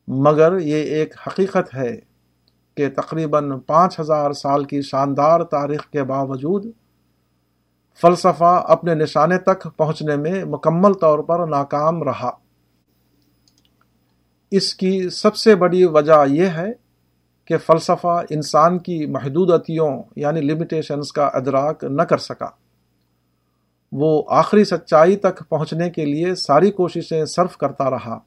مگر 0.09 0.59
یہ 0.59 0.76
ایک 0.76 1.14
حقیقت 1.26 1.74
ہے 1.74 1.96
کہ 2.74 2.88
تقریباً 2.96 3.61
پانچ 3.61 4.00
ہزار 4.00 4.33
سال 4.33 4.64
کی 4.64 4.83
شاندار 4.83 5.40
تاریخ 5.40 5.90
کے 5.90 6.02
باوجود 6.02 6.66
فلسفہ 8.00 8.64
اپنے 8.68 8.94
نشانے 8.94 9.38
تک 9.38 9.68
پہنچنے 9.76 10.16
میں 10.16 10.44
مکمل 10.44 10.92
طور 10.92 11.18
پر 11.18 11.46
ناکام 11.46 12.02
رہا۔ 12.02 12.30
اس 14.50 14.74
کی 14.74 15.08
سب 15.10 15.36
سے 15.36 15.54
بڑی 15.54 15.84
وجہ 15.84 16.24
یہ 16.28 16.46
ہے 16.46 16.72
کہ 17.44 17.58
فلسفہ 17.58 18.22
انسان 18.30 18.78
کی 18.78 19.06
محدودتیوں 19.06 20.02
یعنی 20.16 20.40
لمیٹیشنز 20.40 21.12
کا 21.12 21.26
ادراک 21.26 21.84
نہ 21.84 22.02
کر 22.02 22.18
سکا۔ 22.18 22.48
وہ 23.92 24.22
آخری 24.28 24.64
سچائی 24.64 25.16
تک 25.16 25.48
پہنچنے 25.48 25.90
کے 25.90 26.04
لیے 26.04 26.34
ساری 26.34 26.70
کوششیں 26.70 27.24
صرف 27.24 27.56
کرتا 27.56 27.90
رہا، 27.90 28.18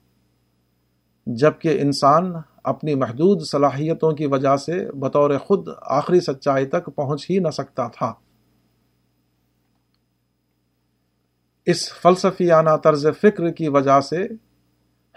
جبکہ 1.27 1.77
انسان 1.81 2.33
اپنی 2.63 2.95
محدود 2.95 3.41
صلاحیتوں 3.51 4.11
کی 4.11 4.25
وجہ 4.25 4.55
سے 4.57 4.91
بطور 4.91 5.37
خود 5.37 5.67
آخری 5.81 6.19
سچائی 6.19 6.65
تک 6.65 6.89
پہنچ 6.95 7.29
ہی 7.29 7.39
نہ 7.39 7.49
سکتا 7.49 7.87
تھا۔ 7.87 8.13
اس 11.65 11.93
فلسفیانہ 11.93 12.75
طرز 12.83 13.05
فکر 13.21 13.49
کی 13.51 13.67
وجہ 13.67 13.99
سے 14.01 14.27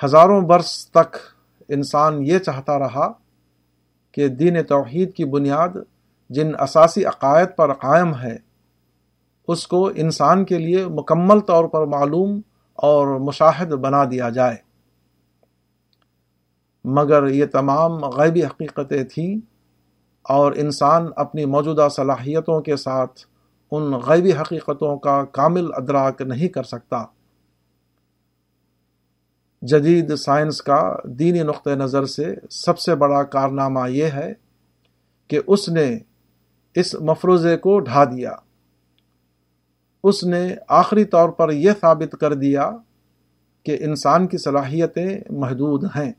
ہزاروں 0.05 0.41
برس 0.41 0.91
تک 0.91 1.17
انسان 1.69 2.23
یہ 2.23 2.39
چاہتا 2.39 2.79
رہا 2.79 3.13
کہ 4.13 4.29
دین 4.29 4.65
توحید 4.65 5.15
کی 5.15 5.25
بنیاد 5.25 5.69
جن 6.31 6.61
اساسی 6.61 7.05
عقائد 7.05 7.49
پر 7.57 7.73
قائم 7.73 8.15
ہے، 8.15 8.37
اس 9.49 9.67
کو 9.67 9.91
انسان 9.95 10.45
کے 10.45 10.59
لیے 10.59 10.87
مکمل 10.87 11.41
طور 11.41 11.65
پر 11.65 11.87
معلوم 11.87 12.41
اور 12.75 13.21
مشاہد 13.21 13.73
بنا 13.73 14.05
دیا 14.05 14.29
جائے۔ 14.29 14.57
مگر 16.85 17.27
یہ 17.27 17.47
تمام 17.47 18.05
غیبی 18.05 18.45
حقیقتیں 18.45 19.05
تھیں 19.05 19.37
اور 20.23 20.53
انسان 20.53 21.07
اپنی 21.17 21.45
موجودہ 21.45 21.89
صلاحیتوں 21.91 22.61
کے 22.61 22.77
ساتھ 22.77 23.21
ان 23.71 23.83
غیبی 23.83 24.33
حقیقتوں 24.33 24.97
کا 24.97 25.25
کامل 25.25 25.67
ادراک 25.75 26.23
نہیں 26.23 26.49
کر 26.49 26.63
سکتا۔ 26.63 27.05
جدید 29.67 30.17
سائنس 30.17 30.63
کا 30.63 30.97
دینی 31.05 31.43
نقطۂ 31.43 31.71
نظر 31.71 32.05
سے 32.05 32.35
سب 32.51 32.79
سے 32.79 32.95
بڑا 32.95 33.23
کارنامہ 33.23 33.91
یہ 33.91 34.05
ہے 34.05 34.33
کہ 35.29 35.41
اس 35.47 35.69
نے 35.69 35.99
اس 36.75 36.95
مفروضے 36.95 37.57
کو 37.57 37.81
ڈھا 37.81 38.05
دیا۔ 38.05 38.33
اس 40.05 40.25
نے 40.25 40.55
آخری 40.69 41.05
طور 41.05 41.29
پر 41.29 41.51
یہ 41.51 41.71
ثابت 41.81 42.17
کر 42.21 42.35
دیا 42.35 42.71
کہ 43.63 43.77
انسان 43.81 44.27
کی 44.27 44.39
صلاحیتیں 44.39 45.21
محدود 45.31 45.85
ہیں۔ 45.85 46.13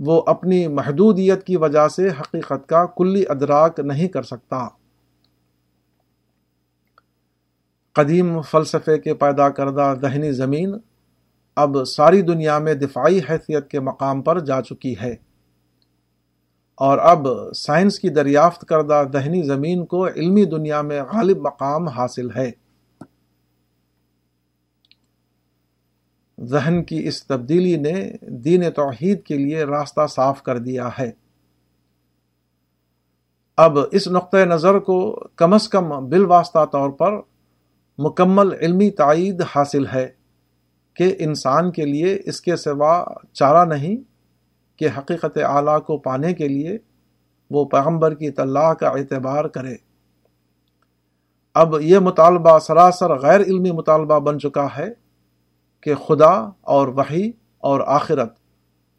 وہ 0.00 0.22
اپنی 0.26 0.68
محدودیت 0.68 1.44
کی 1.44 1.56
وجہ 1.56 1.88
سے 1.88 2.08
حقیقت 2.08 2.68
کا 2.68 2.86
کلی 2.86 3.24
ادراک 3.28 3.80
نہیں 3.80 4.08
کر 4.08 4.22
سکتا۔ 4.22 4.68
قدیم 7.92 8.40
فلسفے 8.42 8.98
کے 8.98 9.14
پیدا 9.14 9.48
کردہ 9.48 9.94
دہنی 10.02 10.32
زمین 10.32 10.74
اب 11.56 11.84
ساری 11.84 12.22
دنیا 12.22 12.58
میں 12.58 12.74
دفاعی 12.74 13.18
حیثیت 13.18 13.68
کے 13.68 13.80
مقام 13.80 14.22
پر 14.22 14.40
جا 14.40 14.62
چکی 14.62 14.94
ہے۔ 15.02 15.16
اور 16.74 16.98
اب 16.98 17.26
سائنس 17.54 17.98
کی 17.98 18.08
دریافت 18.08 18.60
کردہ 18.60 19.02
دہنی 19.12 19.42
زمین 19.42 19.86
کو 19.86 20.06
علمی 20.06 20.44
دنیا 20.44 20.82
میں 20.82 21.02
غالب 21.02 21.36
مقام 21.36 21.88
حاصل 21.88 22.30
ہے۔ 22.36 22.50
ذہن 26.44 26.84
کی 26.84 27.08
اس 27.08 27.26
تبدیلی 27.26 27.76
نے 27.76 28.12
دین 28.22 28.70
توحید 28.70 29.22
کے 29.22 29.36
لیے 29.36 29.64
راستہ 29.64 30.06
صاف 30.06 30.42
کر 30.42 30.58
دیا 30.58 30.88
ہے۔ 30.98 31.10
اب 33.56 33.78
اس 33.92 34.08
نقطۂ 34.08 34.38
نظر 34.38 34.78
کو 34.78 35.20
کم 35.36 35.54
از 35.54 35.68
کم 35.68 36.08
بالواسطہ 36.08 36.64
طور 36.72 36.90
پر 36.90 37.12
مکمل 37.98 38.52
علمی 38.60 38.90
تائید 38.90 39.42
حاصل 39.54 39.86
ہے۔ 39.86 40.19
کہ 40.94 41.16
انسان 41.18 41.70
کے 41.70 41.84
لیے 41.84 42.18
اس 42.24 42.40
کے 42.40 42.56
سوا 42.56 43.04
چارہ 43.32 43.64
نہیں 43.64 43.96
کہ 44.78 44.88
حقیقت 44.98 45.38
اعلیٰ 45.38 45.82
کو 45.82 45.98
پانے 45.98 46.34
کے 46.34 46.48
لیے 46.48 46.78
وہ 47.50 47.64
پیغمبر 47.64 48.14
کی 48.14 48.30
طلاح 48.30 48.72
کا 48.72 48.88
اعتبار 48.88 49.44
کرے۔ 49.44 49.76
اب 51.54 51.74
یہ 51.80 51.98
مطالبہ 51.98 52.58
سراسر 52.58 53.14
غیر 53.14 53.40
علمی 53.40 53.70
مطالبہ 53.70 54.18
بن 54.18 54.40
چکا 54.40 54.66
ہے 54.78 54.88
کہ 55.80 55.94
خدا 55.94 56.48
اور 56.60 56.88
وحی 56.88 57.30
اور 57.58 57.80
آخرت 57.86 58.38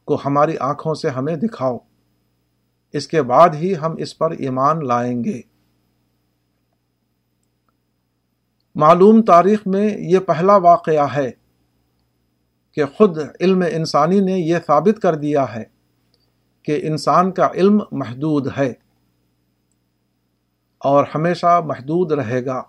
کو 0.06 0.17
ہماری 0.25 0.58
آنکھوں 0.58 0.93
سے 0.93 1.10
ہمیں 1.10 1.36
دکھاؤ۔ 1.36 1.77
اس 2.93 3.08
کے 3.08 3.21
بعد 3.21 3.49
ہی 3.54 3.73
ہم 3.77 3.95
اس 3.97 4.17
پر 4.17 4.32
ایمان 4.32 4.88
لائیں 4.88 5.23
گے۔ 5.23 5.41
معلوم 8.75 9.21
تاریخ 9.21 9.60
میں 9.65 9.97
یہ 9.97 10.19
پہلا 10.19 10.56
واقعہ 10.56 11.08
ہے 11.15 11.40
کہ 12.71 12.86
خود 12.86 13.17
علم 13.39 13.63
انسانی 13.71 14.19
نے 14.19 14.39
یہ 14.39 14.57
ثابت 14.67 15.01
کر 15.01 15.15
دیا 15.15 15.55
ہے 15.55 15.63
کہ 16.63 16.79
انسان 16.84 17.31
کا 17.31 17.47
علم 17.53 17.79
محدود 17.91 18.47
ہے 18.57 18.73
اور 20.77 21.05
ہمیشہ 21.15 21.62
محدود 21.65 22.12
رہے 22.12 22.45
گا۔ 22.45 22.63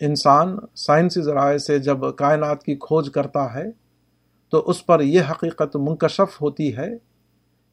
انسان 0.00 0.56
سائنسی 0.74 1.22
ذرائع 1.22 1.58
سے 1.58 1.78
جب 1.78 2.16
کائنات 2.16 2.62
کی 2.62 2.74
کھوج 2.74 3.10
کرتا 3.14 3.54
ہے 3.54 3.64
تو 4.50 4.70
اس 4.70 4.86
پر 4.86 5.00
یہ 5.00 5.20
حقیقت 5.30 5.76
منکشف 5.76 6.42
ہوتی 6.42 6.76
ہے 6.76 6.88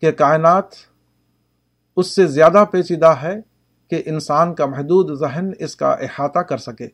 کہ 0.02 0.12
کائنات 0.12 0.66
اس 1.98 2.16
سے 2.16 2.28
زیادہ 2.28 2.66
پیچیدہ 2.72 3.14
ہے 3.22 3.36
کہ 3.90 4.04
انسان 4.06 4.56
کا 4.56 4.66
محدود 4.66 5.20
ذہن 5.20 5.52
اس 5.60 5.76
کا 5.76 5.92
احاطہ 5.92 6.40
کر 6.40 6.58
سکے۔ 6.58 6.88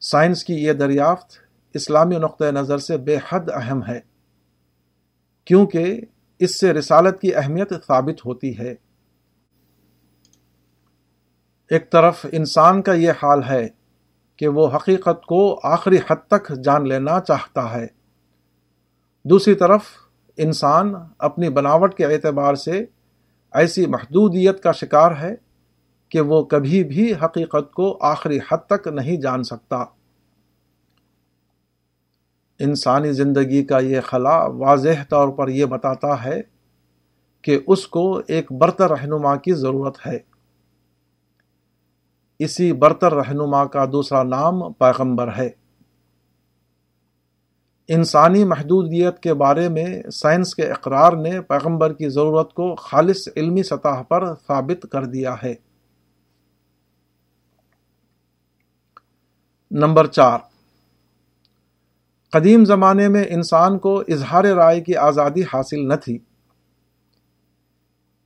سائنس 0.00 0.44
کی 0.44 0.54
یہ 0.54 0.72
دریافت 0.72 1.32
اسلامی 1.74 2.16
نقطۂ 2.16 2.44
نظر 2.44 2.78
سے 2.78 2.96
بے 2.96 3.16
حد 3.28 3.40
اہم 3.54 3.82
ہے، 3.88 4.00
کیونکہ 5.44 6.00
اس 6.38 6.60
سے 6.60 6.72
رسالت 6.72 7.20
کی 7.20 7.34
اہمیت 7.34 7.72
ثابت 7.86 8.26
ہوتی 8.26 8.58
ہے۔ 8.58 8.74
ایک 11.70 11.92
طرف 11.92 12.26
انسان 12.32 12.82
کا 12.82 12.92
یہ 12.92 13.10
حال 13.22 13.42
ہے 13.42 13.68
کہ 14.36 14.48
وہ 14.48 14.68
حقیقت 14.74 15.26
کو 15.26 15.60
آخری 15.62 15.98
حد 16.10 16.26
تک 16.28 16.52
جان 16.64 16.88
لینا 16.88 17.20
چاہتا 17.20 17.74
ہے۔ 17.74 17.86
دوسری 19.24 19.54
طرف 19.54 19.82
انسان 20.36 20.94
اپنی 21.18 21.48
بناوٹ 21.48 21.94
کے 21.94 22.04
اعتبار 22.04 22.54
سے 22.54 22.84
ایسی 23.52 23.86
محدودیت 23.86 24.62
کا 24.62 24.72
شکار 24.72 25.12
ہے 25.20 25.34
کہ 26.10 26.20
وہ 26.20 26.44
کبھی 26.44 26.84
بھی 26.84 27.14
حقیقت 27.24 27.72
کو 27.72 27.98
آخری 28.00 28.38
حد 28.52 28.58
تک 28.68 28.86
نہیں 28.86 29.16
جان 29.16 29.42
سکتا۔ 29.42 29.84
انسانی 32.58 33.12
زندگی 33.12 33.64
کا 33.64 33.78
یہ 33.78 34.00
خلا 34.00 34.44
واضح 34.44 35.04
طور 35.08 35.28
پر 35.28 35.48
یہ 35.48 35.64
بتاتا 35.64 36.24
ہے 36.24 36.42
کہ 37.42 37.58
اس 37.66 37.88
کو 37.88 38.20
ایک 38.28 38.52
برتر 38.52 38.90
رہنما 38.90 39.36
کی 39.36 39.52
ضرورت 39.52 40.06
ہے۔ 40.06 40.18
اسی 42.38 42.72
برتر 42.72 43.14
رہنما 43.14 43.64
کا 43.64 43.84
دوسرا 43.84 44.22
نام 44.22 44.72
پیغمبر 44.72 45.28
ہے۔ 45.36 45.50
انسانی 47.88 48.44
محدودیت 48.44 49.20
کے 49.20 49.34
بارے 49.34 49.68
میں 49.68 50.02
سائنس 50.12 50.54
کے 50.54 50.70
اقرار 50.70 51.12
نے 51.12 51.40
پیغمبر 51.40 51.92
کی 51.92 52.08
ضرورت 52.08 52.54
کو 52.54 52.74
خالص 52.74 53.28
علمی 53.36 53.62
سطح 53.62 54.02
پر 54.08 54.34
ثابت 54.46 54.86
کر 54.92 55.04
دیا 55.04 55.34
ہے۔ 55.42 55.54
نمبر 59.70 60.06
چار۔ 60.06 60.38
قدیم 62.32 62.64
زمانے 62.64 63.08
میں 63.08 63.24
انسان 63.28 63.78
کو 63.78 64.00
اظہار 64.00 64.44
رائے 64.44 64.80
کی 64.80 64.96
آزادی 64.96 65.42
حاصل 65.42 65.88
نہ 65.88 65.94
تھی۔ 65.94 66.18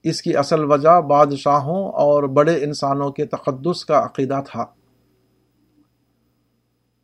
اس 0.02 0.22
کی 0.22 0.36
اصل 0.36 0.64
وجہ 0.64 1.00
بادشاہوں 1.00 1.92
اور 1.92 2.22
بڑے 2.22 2.64
انسانوں 2.64 3.10
کے 3.10 3.26
تقدس 3.26 3.84
کا 3.84 4.04
عقیدہ 4.04 4.40
تھا۔ 4.50 4.64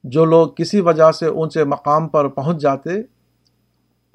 جو 0.05 0.24
لوگ 0.24 0.48
کسی 0.48 0.81
وجہ 0.81 1.12
سے 1.12 1.26
اونچے 1.26 1.64
مقام 1.64 2.09
پر 2.09 2.29
پہنچ 2.29 2.57
جاتے، 2.57 2.90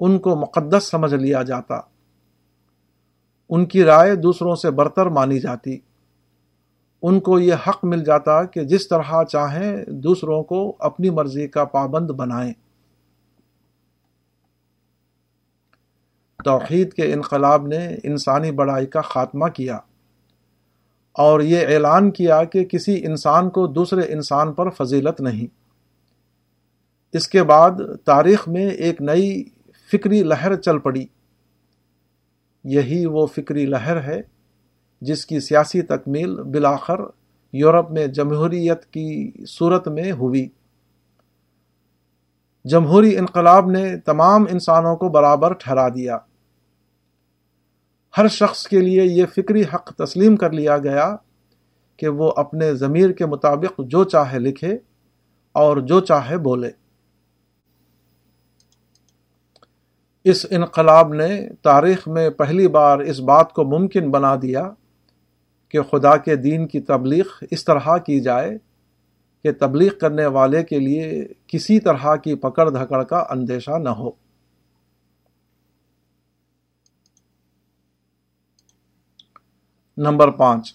ان 0.00 0.18
کو 0.18 0.36
مقدس 0.36 0.84
سمجھ 0.84 1.14
لیا 1.14 1.42
جاتا۔ 1.42 1.80
ان 3.48 3.66
کی 3.66 3.84
رائے 3.84 4.14
دوسروں 4.14 4.54
سے 4.54 4.70
برتر 4.70 5.06
مانی 5.06 5.40
جاتی۔ 5.40 5.78
ان 7.08 7.20
کو 7.20 7.38
یہ 7.38 7.54
حق 7.54 7.84
مل 7.84 8.04
جاتا 8.04 8.44
کہ 8.44 8.64
جس 8.64 8.88
طرح 8.88 9.24
چاہیں 9.24 9.84
دوسروں 9.86 10.42
کو 10.42 10.76
اپنی 10.78 11.10
مرضی 11.10 11.48
کا 11.48 11.64
پابند 11.64 12.10
بنائیں۔ 12.10 12.52
توحید 16.44 16.92
کے 16.92 17.12
انقلاب 17.12 17.66
نے 17.66 17.96
انسانی 18.04 18.50
بڑائی 18.50 18.86
کا 18.86 19.00
خاتمہ 19.00 19.48
کیا 19.48 19.76
اور 21.12 21.40
یہ 21.40 21.66
اعلان 21.66 22.10
کیا 22.10 22.44
کہ 22.44 22.64
کسی 22.64 23.06
انسان 23.06 23.50
کو 23.50 23.66
دوسرے 23.66 24.12
انسان 24.12 24.52
پر 24.52 24.70
فضیلت 24.70 25.20
نہیں۔ 25.20 25.46
اس 27.12 27.28
کے 27.28 27.42
بعد 27.42 27.70
تاریخ 28.04 28.48
میں 28.48 28.70
ایک 28.70 29.02
نئی 29.02 29.44
فکری 29.92 30.22
لہر 30.22 30.56
چل 30.56 30.78
پڑی۔ 30.78 31.06
یہی 32.64 33.06
وہ 33.06 33.26
فکری 33.26 33.66
لہر 33.66 34.00
ہے 34.00 34.22
جس 35.06 35.26
کی 35.26 35.40
سیاسی 35.40 35.82
تکمیل 35.82 36.42
بلاخر 36.42 37.00
یورپ 37.52 37.90
میں 37.90 38.06
جمہوریت 38.06 38.84
کی 38.84 39.32
صورت 39.48 39.88
میں 39.88 40.12
ہوئی۔ 40.12 40.48
جمہوری 42.64 43.18
انقلاب 43.18 43.70
نے 43.70 43.96
تمام 43.96 44.42
انسانوں 44.42 44.96
کو 44.96 45.08
برابر 45.08 45.52
ٹھہرا 45.52 45.88
دیا۔ 45.88 46.18
ہر 48.18 48.28
شخص 48.28 48.66
کے 48.66 48.80
لیے 48.80 49.04
یہ 49.04 49.26
فکری 49.36 49.62
حق 49.74 49.94
تسلیم 49.94 50.36
کر 50.36 50.50
لیا 50.50 50.78
گیا 50.78 51.16
کہ 51.96 52.08
وہ 52.08 52.32
اپنے 52.36 52.74
ضمیر 52.74 53.10
کے 53.10 53.26
مطابق 53.26 53.80
جو 53.86 54.04
چاہے 54.04 54.38
لکھے 54.38 54.78
اور 55.52 55.76
جو 55.76 56.00
چاہے 56.00 56.38
بولے۔ 56.38 56.70
اس 60.24 60.46
انقلاب 60.50 61.12
نے 61.14 61.48
تاریخ 61.62 62.08
میں 62.08 62.30
پہلی 62.30 62.68
بار 62.68 62.98
اس 62.98 63.20
بات 63.20 63.52
کو 63.52 63.64
ممکن 63.64 64.10
بنا 64.10 64.34
دیا 64.42 64.70
کہ 65.68 65.82
خدا 65.82 66.16
کے 66.16 66.36
دین 66.36 66.66
کی 66.66 66.80
تبلیغ 66.80 67.24
اس 67.50 67.64
طرح 67.64 67.98
کی 67.98 68.20
جائے 68.20 68.58
کہ 69.42 69.52
تبلیغ 69.52 69.98
کرنے 70.00 70.26
والے 70.26 70.62
کے 70.62 70.78
لیے 70.78 71.24
کسی 71.46 71.80
طرح 71.80 72.16
کی 72.16 72.34
پکڑ 72.34 72.70
دھکڑ 72.70 73.02
کا 73.04 73.24
اندیشہ 73.30 73.78
نہ 73.78 73.88
ہو۔ 73.88 74.10
نمبر 79.96 80.30
پانچ۔ 80.30 80.74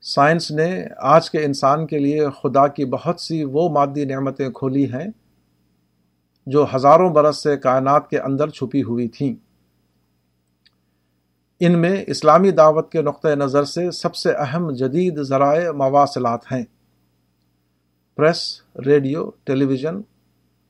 سائنس 0.00 0.50
نے 0.50 0.84
آج 0.98 1.30
کے 1.30 1.44
انسان 1.44 1.86
کے 1.86 1.98
لیے 1.98 2.26
خدا 2.42 2.66
کی 2.66 2.84
بہت 2.84 3.20
سی 3.20 3.44
وہ 3.44 3.68
مادی 3.68 4.04
نعمتیں 4.04 4.48
کھولی 4.50 4.92
ہیں 4.92 5.08
جو 6.46 6.66
ہزاروں 6.74 7.10
برس 7.10 7.42
سے 7.42 7.56
کائنات 7.56 8.10
کے 8.10 8.18
اندر 8.18 8.48
چھپی 8.48 8.82
ہوئی 8.82 9.08
تھیں۔ 9.08 9.49
ان 11.60 11.78
میں 11.78 12.04
اسلامی 12.06 12.50
دعوت 12.50 12.92
کے 12.92 13.02
نقطۂ 13.02 13.28
نظر 13.28 13.64
سے 13.64 13.90
سب 13.90 14.14
سے 14.14 14.32
اہم 14.32 14.70
جدید 14.70 15.22
ذرائع 15.22 15.70
مواصلات 15.70 16.52
ہیں۔ 16.52 16.64
پریس، 18.16 18.62
ریڈیو 18.86 19.30
ٹیلی 19.44 19.64
ویژن 19.64 20.00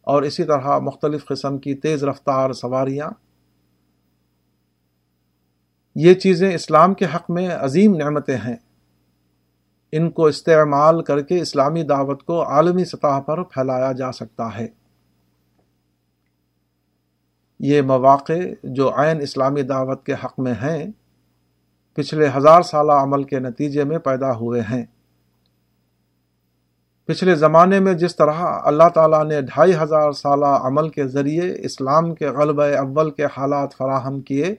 اور 0.03 0.23
اسی 0.23 0.45
طرح 0.45 0.79
مختلف 0.79 1.25
قسم 1.25 1.59
کی 1.59 1.75
تیز 1.75 2.05
رفتار 2.05 2.53
سواریاں۔ 2.53 3.11
یہ 5.95 6.15
چیزیں 6.15 6.55
اسلام 6.55 6.95
کے 6.95 7.05
حق 7.05 7.31
میں 7.31 7.51
عظیم 7.51 7.97
نعمتیں 7.97 8.37
ہیں۔ 8.37 8.57
ان 9.93 10.11
کو 10.11 10.27
استعمال 10.27 11.03
کر 11.03 11.23
کے 11.23 11.41
اسلامی 11.41 11.83
دعوت 11.83 12.23
کو 12.23 12.45
عالمی 12.45 12.85
سطح 12.85 13.21
پر 13.21 13.43
پھیلایا 13.43 13.93
جا 13.93 14.13
سکتا 14.13 14.59
ہے۔ 14.59 14.80
یہ 17.61 17.83
مواقع 17.83 18.33
جو 18.63 18.91
عین 18.97 19.21
اسلامی 19.21 19.63
دعوت 19.63 20.07
کے 20.07 20.13
حق 20.13 20.39
میں 20.39 20.55
ہیں، 20.55 20.87
پچھلے 21.95 22.29
ہزار 22.37 22.63
سالہ 22.63 22.93
عمل 22.93 23.25
کے 23.25 23.39
نتیجے 23.39 23.85
میں 23.85 23.99
پیدا 23.99 24.37
ہوئے 24.37 24.61
ہیں۔ 24.61 24.85
پچھلے 27.05 27.35
زمانے 27.35 27.81
میں 27.81 27.95
جس 27.95 28.17
طرح 28.17 28.45
اللہ 28.65 28.89
تعالیٰ 28.95 29.25
نے 29.25 29.43
ڈھائی 29.43 29.75
ہزار 29.83 30.13
سالہ 30.13 30.47
عمل 30.47 30.89
کے 30.89 31.07
ذریعے 31.07 31.55
اسلام 31.65 32.15
کے 32.15 32.29
غلبہ 32.29 32.63
اول 32.63 33.11
کے 33.11 33.25
حالات 33.25 33.75
فراہم 33.77 34.21
کیے، 34.21 34.55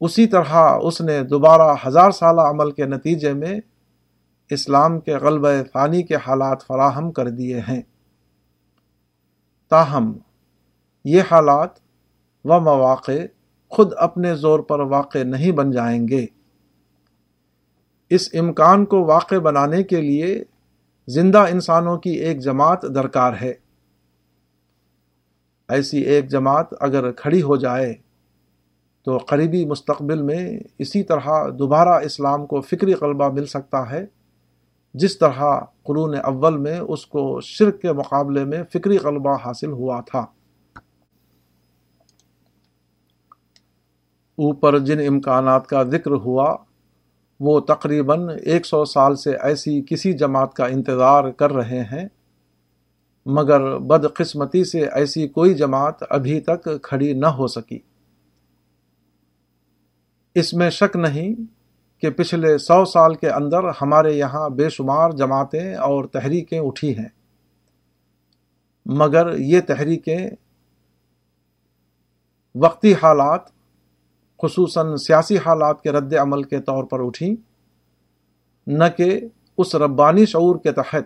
اسی 0.00 0.26
طرح 0.26 0.78
اس 0.82 1.00
نے 1.00 1.22
دوبارہ 1.22 1.74
ہزار 1.86 2.10
سالہ 2.10 2.40
عمل 2.40 2.70
کے 2.70 2.84
نتیجے 2.84 3.32
میں 3.32 3.60
اسلام 4.50 5.00
کے 5.00 5.16
غلبہ 5.16 5.48
ثانی 5.72 6.02
کے 6.02 6.14
حالات 6.14 6.66
فراہم 6.66 7.12
کر 7.12 7.28
دیے 7.28 7.60
ہیں۔ 7.60 7.82
تاہم 9.70 10.12
یہ 11.04 11.22
حالات 11.30 11.70
و 12.44 12.60
مواقع 12.60 13.26
خود 13.68 13.92
اپنے 13.96 14.34
زور 14.34 14.60
پر 14.60 14.80
واقع 14.80 15.18
نہیں 15.18 15.52
بن 15.52 15.70
جائیں 15.70 16.08
گے۔ 16.08 16.26
اس 18.10 18.28
امکان 18.32 18.84
کو 18.84 19.04
واقع 19.04 19.34
بنانے 19.34 19.82
کے 19.82 20.00
لیے 20.00 20.44
زندہ 21.06 21.38
انسانوں 21.38 21.98
کی 21.98 22.10
ایک 22.10 22.40
جماعت 22.40 22.82
درکار 22.82 23.32
ہے۔ 23.42 23.52
ایسی 25.68 25.98
ایک 25.98 26.28
جماعت 26.28 26.66
اگر 26.80 27.12
کھڑی 27.12 27.42
ہو 27.42 27.56
جائے 27.56 27.94
تو 29.02 29.16
قریبی 29.16 29.64
مستقبل 29.64 30.22
میں 30.22 30.58
اسی 30.78 31.02
طرح 31.02 31.28
دوبارہ 31.58 31.88
اسلام 31.88 32.46
کو 32.46 32.60
فکری 32.60 32.94
غلبہ 32.94 33.28
مل 33.28 33.46
سکتا 33.46 33.90
ہے، 33.90 34.06
جس 34.94 35.18
طرح 35.18 35.60
قرون 35.82 36.14
اول 36.24 36.58
میں 36.58 36.78
اس 36.78 37.06
کو 37.06 37.40
شرک 37.40 37.80
کے 37.80 37.92
مقابلے 37.92 38.44
میں 38.44 38.62
فکری 38.72 38.98
غلبہ 38.98 39.36
حاصل 39.44 39.72
ہوا 39.72 40.00
تھا۔ 40.00 40.26
اوپر 44.40 44.78
جن 44.78 44.98
امکانات 45.08 45.66
کا 45.66 45.82
ذکر 45.82 46.10
ہوا، 46.10 46.56
وہ 47.40 47.60
تقریباً 47.60 48.28
ایک 48.44 48.66
سو 48.66 48.84
سال 48.84 49.16
سے 49.16 49.36
ایسی 49.36 49.82
کسی 49.82 50.12
جماعت 50.12 50.54
کا 50.54 50.66
انتظار 50.66 51.30
کر 51.30 51.52
رہے 51.52 51.82
ہیں، 51.92 52.08
مگر 53.26 53.78
بدقسمتی 53.78 54.64
سے 54.64 54.84
ایسی 54.88 55.28
کوئی 55.28 55.54
جماعت 55.54 56.02
ابھی 56.10 56.40
تک 56.40 56.68
کھڑی 56.82 57.12
نہ 57.12 57.26
ہو 57.26 57.46
سکی۔ 57.46 57.78
اس 60.34 60.54
میں 60.54 60.70
شک 60.70 60.96
نہیں 60.96 61.34
کہ 62.00 62.10
پچھلے 62.10 62.58
سو 62.58 62.84
سال 62.84 63.14
کے 63.14 63.30
اندر 63.30 63.68
ہمارے 63.82 64.12
یہاں 64.12 64.48
بے 64.48 64.68
شمار 64.68 65.10
جماعتیں 65.10 65.74
اور 65.74 66.04
تحریکیں 66.04 66.58
اٹھی 66.58 66.98
ہیں۔ 66.98 67.08
مگر 68.86 69.38
یہ 69.38 69.60
تحریکیں 69.60 70.30
وقتی 72.54 72.92
حالات 72.92 73.59
خصوصاً 74.42 74.94
سیاسی 74.96 75.36
حالات 75.36 75.80
کے 75.82 75.92
رد 75.92 76.14
عمل 76.14 76.42
کے 76.42 76.60
طور 76.60 76.84
پر 76.84 77.04
اٹھی، 77.06 77.34
نہ 78.66 78.84
کہ 78.96 79.20
اس 79.58 79.74
ربانی 79.74 80.26
شعور 80.26 80.56
کے 80.56 80.72
تحت، 80.72 81.04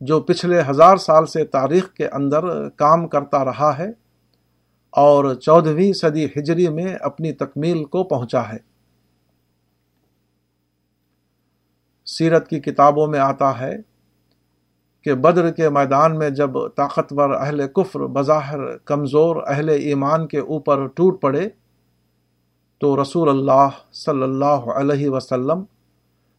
جو 0.00 0.20
پچھلے 0.20 0.60
ہزار 0.70 0.96
سال 0.96 1.26
سے 1.26 1.44
تاریخ 1.44 1.92
کے 1.92 2.08
اندر 2.08 2.68
کام 2.68 3.06
کرتا 3.08 3.44
رہا 3.44 3.78
ہے 3.78 3.88
اور 4.94 5.34
چودہویں 5.34 5.92
صدی 5.92 6.24
ہجری 6.26 6.68
میں 6.68 6.94
اپنی 7.00 7.32
تکمیل 7.32 7.84
کو 7.84 8.04
پہنچا 8.04 8.42
ہے۔ 8.48 8.58
سیرت 12.06 12.48
کی 12.48 12.60
کتابوں 12.60 13.06
میں 13.06 13.18
آتا 13.18 13.58
ہے 13.60 13.76
کہ 15.02 15.14
بدر 15.14 15.50
کے 15.50 15.68
میدان 15.68 16.18
میں 16.18 16.30
جب 16.30 16.50
طاقتور 16.76 17.30
اہل 17.30 17.66
کفر، 17.68 18.06
بظاہر 18.06 18.76
کمزور 18.78 19.36
اہل 19.46 19.68
ایمان 19.68 20.26
کے 20.26 20.38
اوپر 20.38 20.86
ٹوٹ 20.86 21.20
پڑے 21.20 21.48
تو 22.84 23.02
رسول 23.02 23.28
اللہ 23.28 23.68
صلی 23.92 24.22
اللہ 24.22 24.72
علیہ 24.72 25.08
وسلم 25.08 25.62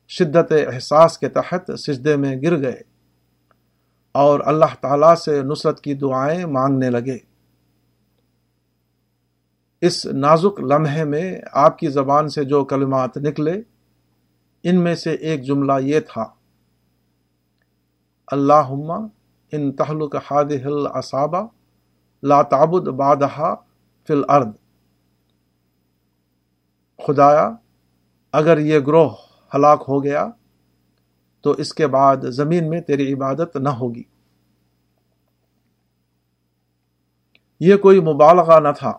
شدت 0.07 0.51
احساس 0.73 1.17
کے 1.17 1.29
تحت 1.29 1.71
سجدے 1.79 2.15
میں 2.15 2.35
گر 2.41 2.61
گئے 2.61 2.81
اور 4.11 4.39
اللہ 4.45 4.73
تعالیٰ 4.81 5.15
سے 5.15 5.41
نصرت 5.41 5.81
کی 5.81 5.93
دعائیں 5.93 6.45
مانگنے 6.45 6.89
لگے۔ 6.89 7.17
اس 9.81 10.05
نازک 10.05 10.59
لمحے 10.59 11.03
میں 11.03 11.41
آپ 11.51 11.77
کی 11.79 11.87
زبان 11.87 12.29
سے 12.29 12.43
جو 12.43 12.63
کلمات 12.65 13.17
نکلے، 13.17 13.61
ان 14.63 14.83
میں 14.83 14.95
سے 14.95 15.11
ایک 15.11 15.43
جملہ 15.43 15.73
یہ 15.81 15.99
تھا 15.99 16.25
اللہ 18.27 18.67
ان 19.51 19.71
تحلق 19.71 20.15
حادث 20.31 20.65
الصابہ 20.65 21.47
لا 22.23 22.41
تعبد 22.41 22.87
بادہ 22.87 23.55
فی 24.07 24.13
الارض۔ 24.13 24.53
خدایا، 27.07 27.51
اگر 28.31 28.57
یہ 28.57 28.79
گروہ 28.79 29.09
ہلاک 29.55 29.83
ہو 29.87 30.03
گیا، 30.03 30.27
تو 31.41 31.51
اس 31.51 31.73
کے 31.73 31.87
بعد 31.87 32.17
زمین 32.21 32.69
میں 32.69 32.81
تیری 32.81 33.13
عبادت 33.13 33.55
نہ 33.55 33.69
ہوگی۔ 33.69 34.03
یہ 37.59 37.75
کوئی 37.75 37.99
مبالغہ 37.99 38.59
نہ 38.59 38.67
تھا۔ 38.77 38.93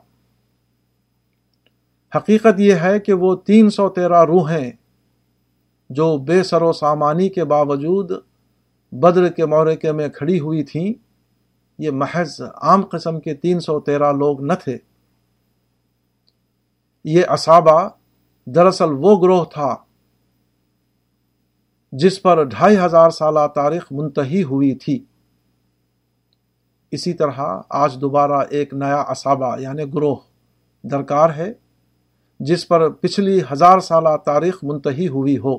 حقیقت 2.17 2.61
یہ 2.61 2.75
ہے 2.75 3.01
کہ 3.01 3.13
وہ 3.13 3.37
تین 3.37 3.71
سو 3.71 3.89
تیرہ 3.89 4.25
روحیں 4.25 4.71
جو 5.91 6.19
بے 6.19 6.43
سر 6.43 6.63
و 6.63 6.73
سامانی 6.73 7.29
کے 7.29 7.45
باوجود 7.45 8.11
بدر 8.93 9.29
کے 9.29 9.47
مورکے 9.47 9.93
میں 9.93 10.09
کھڑی 10.09 10.41
ہوئی 10.41 10.65
تھیں، 10.65 10.93
یہ 11.79 11.91
محض 11.91 12.41
عام 12.41 12.83
قسم 12.83 13.21
کے 13.21 13.35
تین 13.35 13.61
سو 13.61 13.81
تیرہ 13.81 14.13
لوگ 14.13 14.43
نہ 14.43 14.53
تھے۔ 14.53 14.79
یہ 17.09 17.23
اسابہ 17.31 17.89
دراصل 18.47 18.89
وہ 18.91 19.23
گروہ 19.23 19.45
تھا 19.45 19.77
جس 21.93 22.23
پر 22.23 22.45
ڈھائی 22.45 22.79
ہزار 22.79 23.11
سالہ 23.11 23.47
تاریخ 23.55 23.87
منتحی 23.91 24.43
ہوئی 24.43 24.75
تھی۔ 24.75 25.05
اسی 26.91 27.13
طرح 27.13 27.61
آج 27.71 28.01
دوبارہ 28.01 28.45
ایک 28.51 28.75
نیا 28.75 29.01
اسابہ 29.01 29.61
یعنی 29.61 29.83
گروہ 29.95 30.17
درکار 30.83 31.31
ہے 31.31 31.53
جس 32.41 32.69
پر 32.69 32.89
پچھلی 32.89 33.41
ہزار 33.53 33.79
سالہ 33.79 34.17
تاریخ 34.25 34.59
منتحی 34.63 35.09
ہوئی 35.09 35.39
ہو۔ 35.39 35.59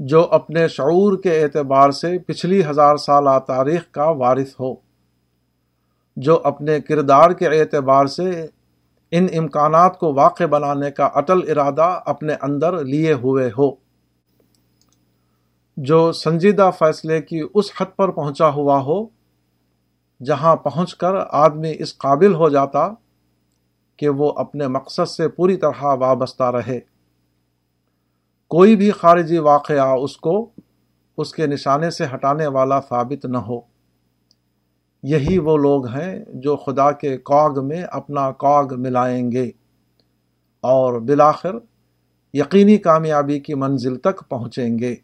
جو 0.00 0.28
اپنے 0.30 0.68
شعور 0.68 1.22
کے 1.22 1.42
اعتبار 1.42 1.90
سے 1.90 2.18
پچھلی 2.18 2.64
ہزار 2.70 2.96
سالہ 2.96 3.38
تاریخ 3.46 3.90
کا 3.90 4.04
وارث 4.04 4.60
ہو۔ 4.60 4.74
جو 6.16 6.40
اپنے 6.44 6.80
کردار 6.80 7.30
کے 7.30 7.46
اعتبار 7.46 8.06
سے 8.06 8.46
ان 9.10 9.26
امکانات 9.38 9.98
کو 9.98 10.14
واقع 10.14 10.44
بنانے 10.44 10.90
کا 10.90 11.06
اٹل 11.06 11.40
ارادہ 11.50 12.00
اپنے 12.06 12.34
اندر 12.42 12.84
لیے 12.84 13.12
ہوئے 13.12 13.50
ہو۔ 13.58 13.86
جو 15.76 16.12
سنجیدہ 16.12 16.70
فیصلے 16.78 17.22
کی 17.22 17.40
اس 17.54 17.70
حد 17.80 17.96
پر 17.96 18.10
پہنچا 18.10 18.48
ہوا 18.48 18.80
ہو، 18.80 19.06
جہاں 20.24 20.56
پہنچ 20.56 20.94
کر 20.94 21.14
آدمی 21.30 21.72
اس 21.78 21.98
قابل 21.98 22.34
ہو 22.34 22.48
جاتا 22.48 22.88
کہ 23.96 24.08
وہ 24.08 24.32
اپنے 24.36 24.68
مقصد 24.68 25.08
سے 25.08 25.28
پوری 25.28 25.56
طرح 25.56 25.84
وابستہ 25.84 26.42
رہے۔ 26.42 26.80
کوئی 28.48 28.76
بھی 28.76 28.90
خارجی 28.90 29.38
واقعہ 29.38 29.96
اس 30.02 30.16
کو 30.16 30.50
اس 31.16 31.32
کے 31.32 31.46
نشانے 31.46 31.90
سے 31.90 32.04
ہٹانے 32.14 32.46
والا 32.46 32.80
ثابت 32.80 33.24
نہ 33.24 33.38
ہو۔ 33.38 33.75
یہی 35.02 35.38
وہ 35.38 35.56
لوگ 35.56 35.86
ہیں 35.86 36.24
جو 36.34 36.56
خدا 36.56 36.92
کے 36.92 37.18
کاغ 37.18 37.66
میں 37.66 37.82
اپنا 37.92 38.30
کاغ 38.30 38.74
ملائیں 38.78 39.32
گے 39.32 39.50
اور 40.60 41.00
بالآخر 41.00 41.54
یقینی 42.34 42.76
کامیابی 42.76 43.40
کی 43.40 43.54
منزل 43.54 43.96
تک 43.96 44.28
پہنچیں 44.28 44.78
گے۔ 44.78 44.96